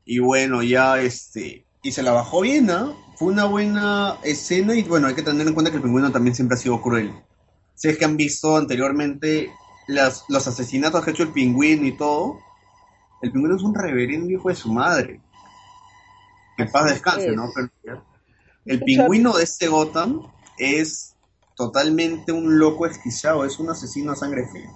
[0.06, 2.94] Y bueno, ya este, y se la bajó bien, ¿ah?
[3.16, 6.34] Fue una buena escena y bueno, hay que tener en cuenta que el pingüino también
[6.34, 7.12] siempre ha sido cruel.
[7.74, 9.50] Si es que han visto anteriormente
[9.86, 12.38] las, los asesinatos que ha hecho el pingüino y todo,
[13.22, 15.20] el pingüino es un reverendo hijo de su madre.
[16.56, 17.36] Que paz descanse, es.
[17.36, 17.50] ¿no?
[17.54, 18.04] Pero
[18.66, 20.22] el pingüino de este Gotham
[20.58, 21.14] es
[21.56, 24.70] totalmente un loco esquiciado, es un asesino a sangre fría.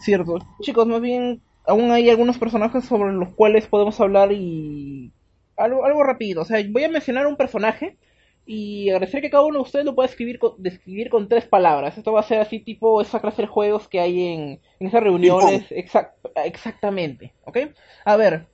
[0.00, 0.38] Cierto.
[0.60, 5.12] Chicos, más bien, aún hay algunos personajes sobre los cuales podemos hablar y...
[5.56, 7.98] Algo, algo rápido, o sea, voy a mencionar un personaje
[8.46, 11.96] y agradecer que cada uno de ustedes lo pueda escribir con, describir con tres palabras.
[11.96, 15.02] Esto va a ser así tipo esa clase de juegos que hay en, en esas
[15.02, 15.66] reuniones.
[15.70, 17.58] Exact, exactamente, ¿ok?
[18.04, 18.46] A ver,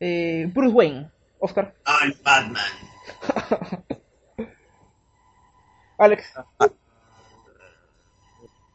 [0.00, 2.62] eh, Bruce Wayne, Oscar, I'm Batman.
[5.98, 6.34] Alex,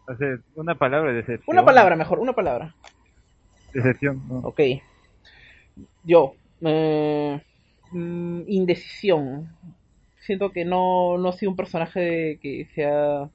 [0.08, 1.56] O sea, una palabra de decepción.
[1.56, 2.76] una palabra mejor, una palabra.
[3.74, 4.40] Decepción, ¿no?
[4.40, 4.60] Ok.
[6.04, 6.34] Yo.
[6.62, 7.40] eh,
[7.92, 9.56] mm, indecisión.
[10.30, 13.32] Siento que no, no ha sido un personaje que sea.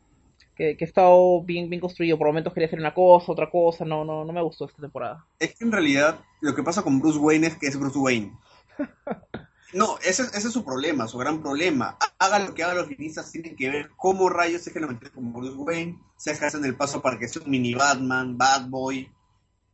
[0.55, 2.16] Que, que ha estado bien, bien construido.
[2.16, 3.84] Por momentos quería hacer una cosa, otra cosa.
[3.84, 5.26] No, no, no me gustó esta temporada.
[5.40, 8.30] Es que en realidad lo que pasa con Bruce Wayne es que es Bruce Wayne.
[9.72, 11.99] No, ese, ese es su problema, su gran problema.
[12.20, 15.11] Haga lo que hagan los guionistas, tienen que ver cómo rayos es que lo meten
[15.11, 19.11] como Bruce Wayne, se hacen el paso para que sea un mini Batman, Bad Boy.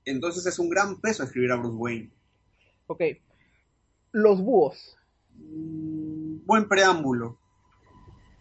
[0.07, 2.11] Entonces es un gran peso escribir a Bruce Wayne.
[2.87, 3.03] Ok.
[4.13, 4.97] Los búhos.
[5.41, 7.37] Mm, buen preámbulo.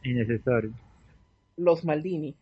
[0.04, 0.74] Innecesario.
[1.58, 2.36] Los Maldini.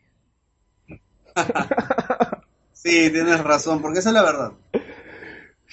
[2.74, 4.52] Sí, tienes razón, porque esa es la verdad.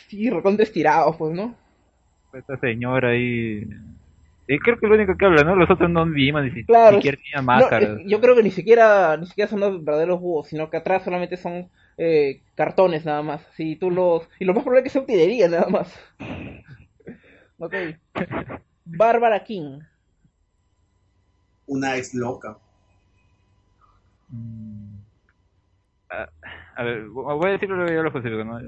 [0.09, 1.55] Sí, recontra estirados, pues, ¿no?
[2.33, 3.63] Esta señora ahí.
[4.47, 5.57] Y creo que es lo único que habla, ¿no?
[5.57, 8.01] Los otros no vimos ni Claro, siquiera tenían No, máscaras.
[8.01, 11.05] eh, yo creo que ni siquiera, ni siquiera son los verdaderos búhos, sino que atrás
[11.05, 13.43] solamente son eh, cartones nada más.
[13.57, 15.95] Si tú los, y lo más probable es que sea utilería nada más.
[17.59, 17.75] ok.
[18.85, 19.81] Bárbara King.
[21.67, 22.57] Una ex loca.
[24.29, 24.97] Mm.
[26.11, 26.29] A,
[26.77, 28.61] a ver, voy a decirlo lo lo posible, ¿no?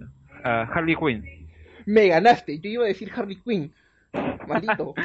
[0.42, 1.24] A Harley Quinn.
[1.86, 2.58] Me ganaste.
[2.58, 3.72] Yo iba a decir Harley Quinn.
[4.46, 4.94] Maldito.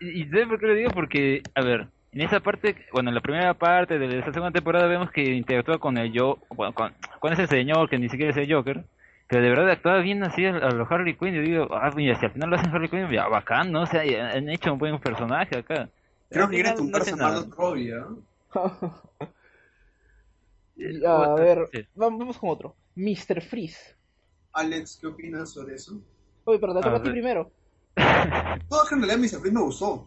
[0.00, 0.90] Y ¿sabes por qué lo digo?
[0.90, 4.86] Porque, a ver, en esa parte, bueno, en la primera parte de esta segunda temporada
[4.86, 8.36] vemos que interactúa con el yo, bueno, con, con ese señor que ni siquiera es
[8.36, 8.84] el Joker,
[9.32, 11.32] pero de verdad actuaba bien así a, a los Harley Quinn.
[11.32, 13.84] Yo digo, ah, mira, si al final lo hacen Harley Quinn, ya, bacán, ¿no?
[13.84, 15.88] O sea, han hecho un buen personaje acá.
[16.28, 17.28] Creo que quiere final no tumbarse hace a.
[17.28, 18.08] Margot Robbie, ¿ah?
[20.76, 21.86] Eh, a ver, sí.
[21.94, 22.74] vamos con otro.
[22.96, 23.40] Mr.
[23.42, 23.94] Freeze.
[24.52, 25.98] Alex, ¿qué opinas sobre eso?
[26.44, 27.50] Oye, pero te toca a ti primero.
[28.68, 29.40] Todo que en realidad Mr.
[29.40, 30.06] Freeze me gustó.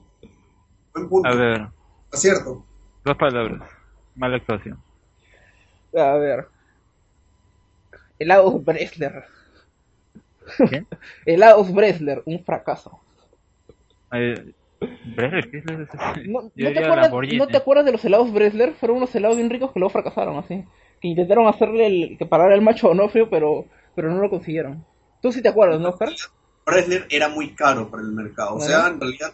[0.94, 1.30] Buen punto.
[1.30, 1.68] A ver,
[2.12, 2.66] Acierto.
[3.04, 3.62] dos palabras.
[4.16, 4.80] Mala actuación.
[5.96, 6.48] A ver.
[8.26, 9.24] Helados Bresler.
[10.70, 10.84] ¿Qué?
[11.26, 13.00] Helados Bresler, un fracaso.
[14.12, 14.52] Eh,
[15.16, 15.98] Bresler, ¿qué es eso?
[16.26, 17.38] ¿No, te acuerdas, Lamborghini.
[17.38, 18.74] ¿No te acuerdas de los helados Bresler?
[18.74, 20.66] Fueron unos helados bien ricos que luego fracasaron, así.
[21.02, 23.66] Que intentaron hacerle el, que parara el macho Onofrio, pero,
[23.96, 24.84] pero no lo consiguieron.
[25.22, 26.10] Tú sí te acuerdas, ¿no, Oscar?
[26.66, 28.56] Bresler era muy caro para el mercado.
[28.56, 29.34] O sea, en realidad,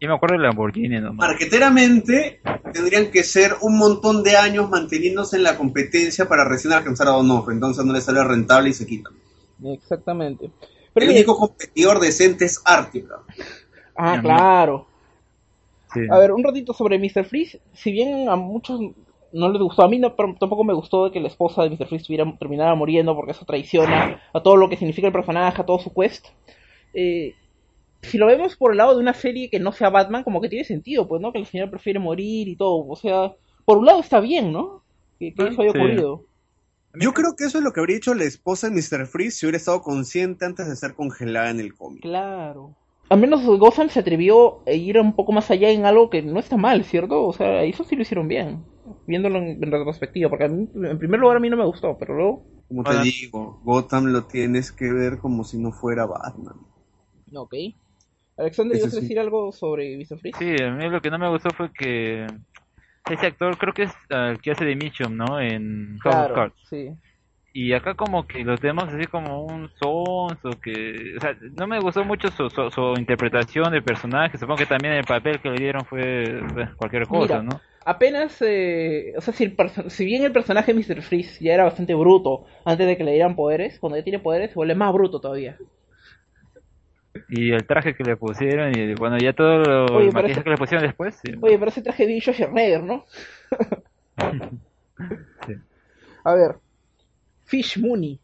[0.00, 1.28] Yo me acuerdo de Lamborghini nomás.
[1.28, 2.40] marqueteramente
[2.72, 7.10] tendrían que ser un montón de años manteniéndose en la competencia para recién alcanzar a
[7.12, 7.54] Donofrio.
[7.54, 9.12] Entonces no les sale rentable y se quitan.
[9.62, 10.50] Exactamente.
[10.94, 13.16] Pero el mire- único competidor decente es Ártica.
[13.96, 14.86] Ah, claro.
[15.92, 16.00] Sí.
[16.10, 17.24] A ver, un ratito sobre Mr.
[17.24, 17.60] Freeze.
[17.74, 18.80] Si bien a muchos
[19.32, 21.86] no les gustó, a mí no- tampoco me gustó de que la esposa de Mr.
[21.86, 22.06] Freeze
[22.38, 25.92] terminara muriendo porque eso traiciona a todo lo que significa el personaje, a todo su
[25.92, 26.26] quest.
[26.94, 27.34] Eh,
[28.02, 30.48] si lo vemos por el lado de una serie que no sea Batman, como que
[30.48, 31.32] tiene sentido, pues, ¿no?
[31.32, 32.86] Que el señor prefiere morir y todo.
[32.88, 33.32] O sea,
[33.64, 34.82] por un lado está bien, ¿no?
[35.18, 35.78] Que, que eso haya Sí.
[35.78, 36.24] ocurrido.
[36.94, 39.06] Yo creo que eso es lo que habría hecho la esposa de Mr.
[39.06, 42.02] Freeze si hubiera estado consciente antes de ser congelada en el cómic.
[42.02, 42.74] Claro.
[43.10, 46.40] Al menos Gotham se atrevió a ir un poco más allá en algo que no
[46.40, 47.24] está mal, ¿cierto?
[47.26, 48.64] O sea, eso sí lo hicieron bien.
[49.06, 51.96] Viéndolo en, en retrospectiva, porque a mí, en primer lugar a mí no me gustó,
[51.98, 52.42] pero luego...
[52.68, 56.54] Como te Ahora- digo, Gotham lo tienes que ver como si no fuera Batman.
[57.34, 57.54] Ok.
[58.40, 59.00] Alexander, ¿ibas a sí.
[59.02, 60.18] decir algo sobre Mr.
[60.18, 60.38] Freeze?
[60.38, 62.26] Sí, a mí lo que no me gustó fue que
[63.10, 65.40] ese actor creo que es ah, el que hace de Mitchum, ¿no?
[65.40, 66.54] En House of Claro, Cards.
[66.68, 66.90] sí.
[67.52, 71.14] Y acá como que lo tenemos así como un sonso que...
[71.16, 74.38] O sea, no me gustó mucho su, su, su interpretación del personaje.
[74.38, 76.24] Supongo que también el papel que le dieron fue
[76.76, 77.60] cualquier cosa, Mira, ¿no?
[77.84, 79.56] Apenas, eh, o sea, si, el
[79.90, 81.02] si bien el personaje de Mr.
[81.02, 84.50] Freeze ya era bastante bruto antes de que le dieran poderes, cuando ya tiene poderes
[84.50, 85.56] se vuelve más bruto todavía.
[87.28, 90.32] Y el traje que le pusieron y bueno, ya todo lo, Oye, el pero maquillaje
[90.32, 91.16] ese- que le pusieron después.
[91.22, 91.32] sí.
[91.40, 93.04] Oye, pero ese traje de Josh Schneider, ¿no?
[95.46, 95.54] Sí.
[96.24, 96.56] A ver,
[97.46, 98.20] Fish Mooney.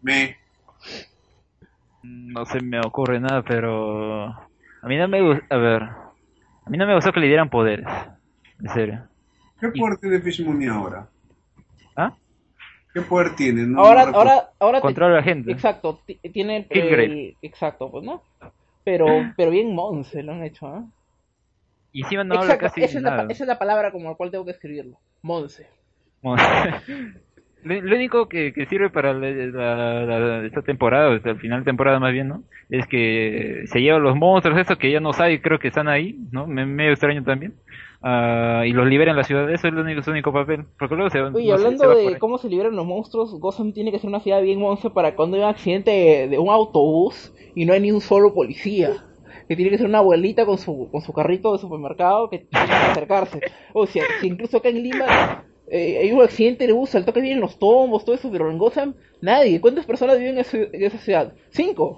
[0.00, 0.36] Me.
[2.02, 6.78] No se me ocurre nada, pero a mí no me gusta, a ver, a mí
[6.78, 7.86] no me gustó que le dieran poderes,
[8.62, 9.08] en serio.
[9.60, 11.08] ¿Qué poder tiene Fish Mooney ahora?
[11.96, 12.14] ¿Ah?
[12.94, 13.66] ¿Qué poder tiene?
[13.66, 15.52] No- Ahora, no ahora, ahora Controla a la gente.
[15.52, 18.22] exacto, ti- tiene el, el- exacto, pues, ¿no?
[18.84, 20.84] Pero, pero bien Monse lo han hecho, ¿ah?
[21.92, 23.32] Y encima no habla Exacto, casi esa es, la, pa- nada.
[23.32, 24.98] esa es la palabra como la cual tengo que escribirlo.
[25.22, 25.66] Monse.
[27.64, 31.60] Lo, lo único que, que sirve para la, la- la- esta temporada, hasta el final
[31.60, 32.44] de temporada más bien, ¿no?
[32.70, 36.16] Es que se llevan los monstruos, eso que ya no sabe, creo que están ahí,
[36.30, 36.46] ¿no?
[36.46, 37.54] Me, medio extraño también.
[38.00, 40.66] Ah, y los liberan en la ciudad, eso es el único, su único papel.
[40.78, 43.90] Porque luego se, Oye, no hablando se de cómo se liberan los monstruos, Gotham tiene
[43.90, 47.32] que ser una ciudad bien monce para cuando hay un accidente de, de un autobús
[47.54, 49.04] y no hay ni un solo policía.
[49.48, 52.66] Que tiene que ser una abuelita con su, con su carrito de supermercado que tiene
[52.66, 53.40] que acercarse.
[53.72, 57.20] O sea, si incluso acá en Lima eh, hay un accidente de bus, al toque
[57.20, 59.60] vienen los tombos, todo eso, pero en Gotham nadie.
[59.60, 61.34] ¿Cuántas personas viven en esa ciudad?
[61.50, 61.96] Cinco.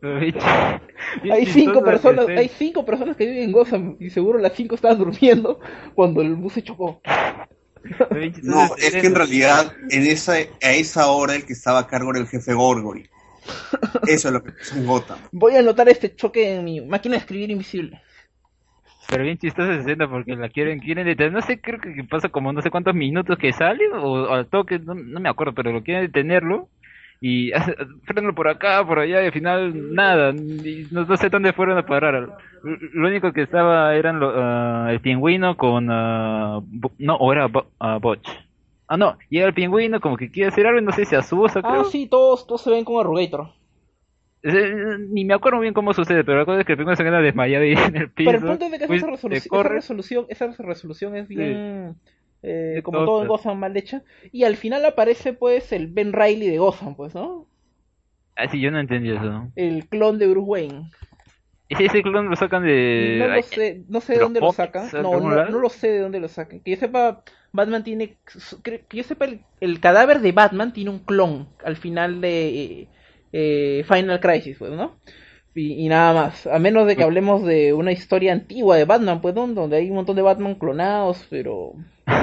[1.30, 4.74] Hay cinco personas, que hay cinco personas que viven en Gotham y seguro las cinco
[4.74, 5.58] estaban durmiendo
[5.94, 7.00] cuando el bus se chocó.
[8.42, 11.86] No, este es que en realidad en esa, a esa hora el que estaba a
[11.86, 13.08] cargo era el jefe Gorgory.
[14.06, 15.18] Eso es lo que pasó en Gotham.
[15.32, 18.00] Voy a anotar este choque en mi máquina de escribir invisible.
[19.08, 21.32] Pero bien chistosa esa escena porque la quieren, quieren detener.
[21.32, 24.78] No sé, creo que pasa como no sé cuántos minutos que sale o al toque,
[24.78, 26.68] no, no me acuerdo, pero lo quieren detenerlo
[27.20, 30.30] y hace- frenarlo por acá, por allá y al final nada.
[30.32, 32.36] y no, no sé dónde fueron a parar.
[32.62, 35.86] Lo, único que estaba eran lo- ah, el pingüino con...
[35.86, 38.28] Bo- no, o era Bo- ah, Botch.
[38.88, 41.16] Ah, no, llega el pingüino como que quiere hacer algo y no sé si se
[41.16, 41.82] asusta, creo.
[41.82, 43.48] Ah, sí, todos, todos se ven como Arrugator.
[44.42, 47.04] Eh, Ni me acuerdo bien cómo sucede, pero la cosa es que el pingüino se
[47.04, 48.30] queda desmayado ahí en el piso.
[48.30, 51.28] Pero el punto es de que pues, esa, te resolución, esa resolución, esa resolución es
[51.28, 51.94] bien,
[52.42, 54.02] eh, como todo en Gotham mal hecha.
[54.32, 57.46] Y al final aparece pues el Ben Riley de Gotham, pues, ¿no?
[58.36, 59.48] Ah, sí, yo no entendí eso.
[59.56, 60.90] El clon de Bruce Wayne.
[61.68, 63.16] Ese, ese clon lo sacan de...
[63.20, 64.90] no lo sé, no sé de dónde lo sacan.
[64.90, 66.60] ¿de No, no, no lo sé de dónde lo sacan.
[66.60, 67.22] Que yo sepa,
[67.52, 68.16] Batman tiene,
[68.64, 72.88] que que yo sepa, el, el cadáver de Batman tiene un clon al final de
[73.32, 74.96] eh, Final Crisis, pues, ¿no?
[75.54, 76.46] Y, y nada más.
[76.46, 79.46] A menos de que hablemos de una historia antigua de Batman, pues, ¿no?
[79.46, 81.74] Donde hay un montón de Batman clonados, pero...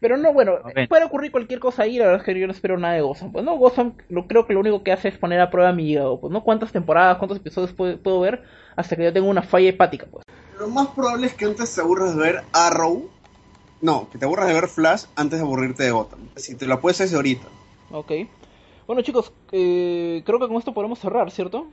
[0.00, 2.78] Pero no, bueno, puede ocurrir cualquier cosa ahí, la verdad es que yo no espero
[2.78, 3.32] nada de Gotham.
[3.32, 5.90] Pues no, Gotham lo, creo que lo único que hace es poner a prueba mi
[5.90, 8.44] hígado, pues no cuántas temporadas, cuántos episodios puedo, puedo ver
[8.76, 10.24] hasta que yo tenga una falla hepática, pues.
[10.58, 13.08] Lo más probable es que antes te aburras de ver Arrow.
[13.80, 16.20] No, que te aburras de ver Flash antes de aburrirte de Gotham.
[16.36, 17.46] Si te lo puedes desde ahorita.
[17.90, 18.12] Ok.
[18.86, 21.66] Bueno chicos, eh, creo que con esto podemos cerrar, ¿cierto?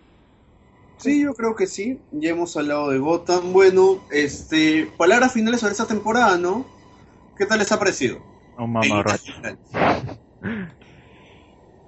[0.98, 2.00] Sí, yo creo que sí.
[2.12, 3.54] Ya hemos hablado de Gotham.
[3.54, 6.66] Bueno, este, palabras finales sobre esta temporada, ¿no?
[7.38, 8.20] ¿Qué tal les ha parecido?
[8.58, 9.34] Un mamarracho.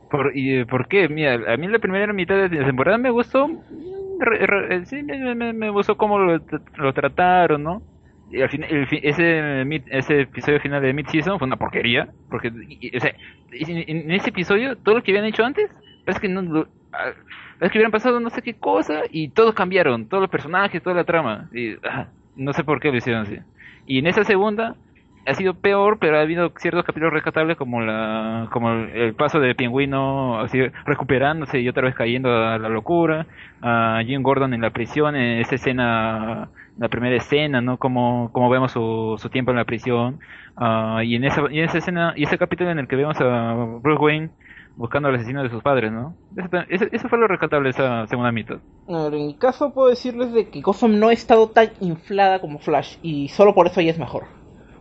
[0.09, 1.09] ¿Por, y, eh, ¿Por qué?
[1.09, 3.47] Mira, a mí la primera mitad de la temporada me gustó.
[4.19, 6.39] re- re- eh, sí, me, me- me gustó cómo lo,
[6.75, 7.81] lo trataron, ¿no?
[8.29, 12.09] Y al fin, el ese, ese episodio final de Mid-Season fue una porquería.
[12.29, 13.13] Porque, y- o sea,
[13.51, 15.69] en, ese episodio, todo lo que habían hecho antes,
[16.05, 16.41] parece que no.
[16.41, 17.11] lo- ah,
[17.59, 20.07] parece que hubieran pasado no sé qué cosa y todos cambiaron.
[20.07, 21.49] Todos los personajes, toda la trama.
[21.53, 23.37] Y, ah, no sé por qué lo hicieron así.
[23.85, 24.75] Y en esa segunda,
[25.27, 29.55] ha sido peor, pero ha habido ciertos capítulos rescatables como la como el, paso de
[29.55, 33.27] Pingüino así recuperándose y otra vez cayendo a la locura,
[33.61, 37.77] a Jim Gordon en la prisión, en esa escena, la primera escena, ¿no?
[37.77, 40.19] Como, como vemos su, su tiempo en la prisión,
[40.55, 43.19] ah, y en esa y en esa escena y ese capítulo en el que vemos
[43.19, 44.29] a Bruce Wayne
[44.77, 46.13] buscando al asesino de sus padres, ¿no?
[46.69, 48.57] Eso, eso, fue lo rescatable esa segunda mitad.
[48.87, 52.97] En mi caso puedo decirles de que Gotham no ha estado tan inflada como Flash
[53.01, 54.36] y solo por eso ya es mejor.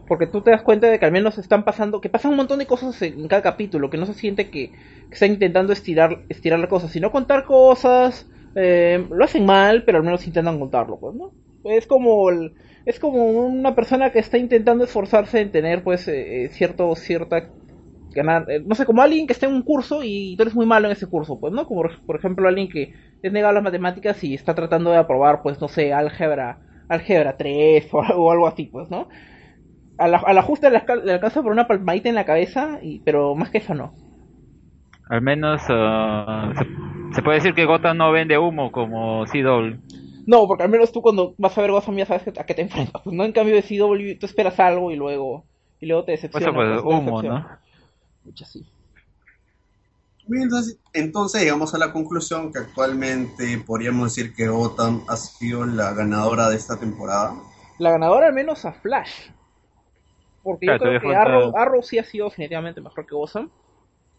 [0.07, 2.59] Porque tú te das cuenta de que al menos están pasando, que pasan un montón
[2.59, 6.59] de cosas en cada capítulo, que no se siente que, que están intentando estirar, estirar
[6.61, 11.14] la cosa, sino contar cosas, eh, lo hacen mal, pero al menos intentan contarlo, pues,
[11.14, 11.32] ¿no?
[11.64, 12.30] Es como
[12.84, 17.50] es como una persona que está intentando esforzarse en tener, pues, eh, eh, cierto, cierta
[18.14, 20.66] ganar, eh, no sé, como alguien que está en un curso y tú eres muy
[20.66, 21.66] malo en ese curso, pues, ¿no?
[21.66, 25.42] Como por ejemplo alguien que es negado a las matemáticas y está tratando de aprobar,
[25.42, 29.09] pues, no sé, álgebra, álgebra 3 o, o algo así, pues, ¿no?
[29.99, 32.78] A la, a la justa le, alca- le alcanza por una palmadita en la cabeza,
[32.82, 33.94] y, pero más que eso no.
[35.09, 39.78] Al menos ah, se, se puede decir que Gotham no vende humo como CW.
[40.26, 42.55] No, porque al menos tú cuando vas a ver Gotham ya sabes que- a qué
[42.55, 43.01] te enfrentas.
[43.03, 45.44] Pues no en cambio de CW tú esperas algo y luego
[45.80, 46.47] y luego te decepciona.
[46.47, 47.22] Eso pues pues, te humo.
[47.22, 47.47] ¿no?
[48.24, 48.66] Pucha, sí.
[50.28, 55.64] Bien, entonces, entonces llegamos a la conclusión que actualmente podríamos decir que Gotham ha sido
[55.64, 57.34] la ganadora de esta temporada.
[57.78, 59.30] La ganadora al menos a Flash.
[60.47, 63.51] Porque Claro, yo creo que falta- Arrow, Arrow sí ha sido definitivamente mejor que Gotham.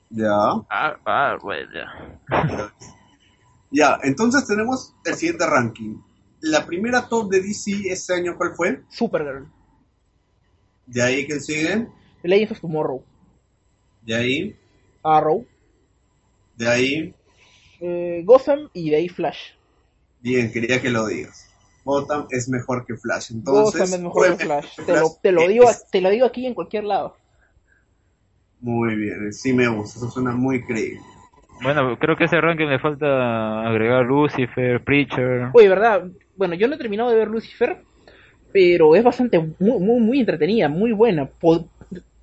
[0.10, 0.30] Ya.
[0.70, 2.20] Ah, ah, bueno, ya.
[3.72, 5.96] Ya, entonces tenemos el siguiente ranking.
[6.42, 8.82] La primera top de DC este año, ¿cuál fue?
[8.90, 9.48] Supergirl.
[10.86, 11.88] De ahí, ¿quién sigue?
[12.24, 13.04] Legends of Tomorrow.
[14.04, 14.56] De ahí,
[15.04, 15.46] Arrow.
[16.56, 17.16] de ahí.
[17.82, 19.52] eh, Gotham y de ahí Flash.
[20.22, 21.47] Bien, quería que lo digas.
[21.88, 23.32] Gotham es mejor que Flash.
[23.32, 24.68] Entonces, Gotham es mejor que Flash.
[24.86, 27.16] Te lo, te, lo Es- digo, te lo digo aquí en cualquier lado.
[28.60, 31.00] Muy bien, sí me gusta, eso suena muy creíble.
[31.62, 35.50] Bueno, creo que ese ranking le falta agregar Lucifer, Preacher.
[35.54, 36.04] Oye, ¿verdad?
[36.36, 37.78] Bueno, yo no he terminado de ver Lucifer,
[38.52, 41.30] pero es bastante muy, muy, muy entretenida, muy buena.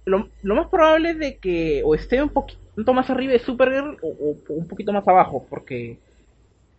[0.07, 4.09] Lo más probable es de que o esté un poquito más arriba de Supergirl o,
[4.09, 5.99] o un poquito más abajo, porque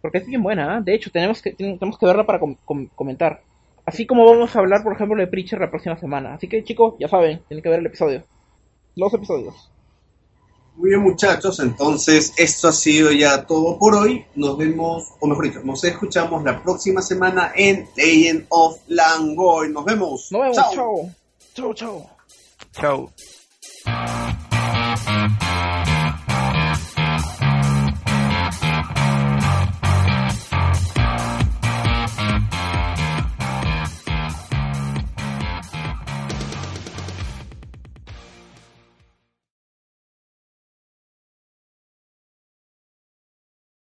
[0.05, 0.77] porque es bien buena.
[0.77, 0.81] ¿ah?
[0.81, 3.41] De hecho, tenemos que tenemos que verla para com- com- comentar.
[3.85, 6.33] Así como vamos a hablar, por ejemplo, de Preacher la próxima semana.
[6.33, 8.23] Así que, chicos, ya saben, tienen que ver el episodio.
[8.95, 9.71] Los episodios.
[10.75, 14.25] Muy bien, muchachos, entonces esto ha sido ya todo por hoy.
[14.35, 19.71] Nos vemos, o mejor dicho, nos escuchamos la próxima semana en Legend of Langoy.
[19.71, 20.27] Nos vemos.
[20.31, 20.73] Nos vemos, Chao.
[20.73, 21.09] chao.
[21.53, 23.09] Chao, chao.
[25.85, 25.94] Chao.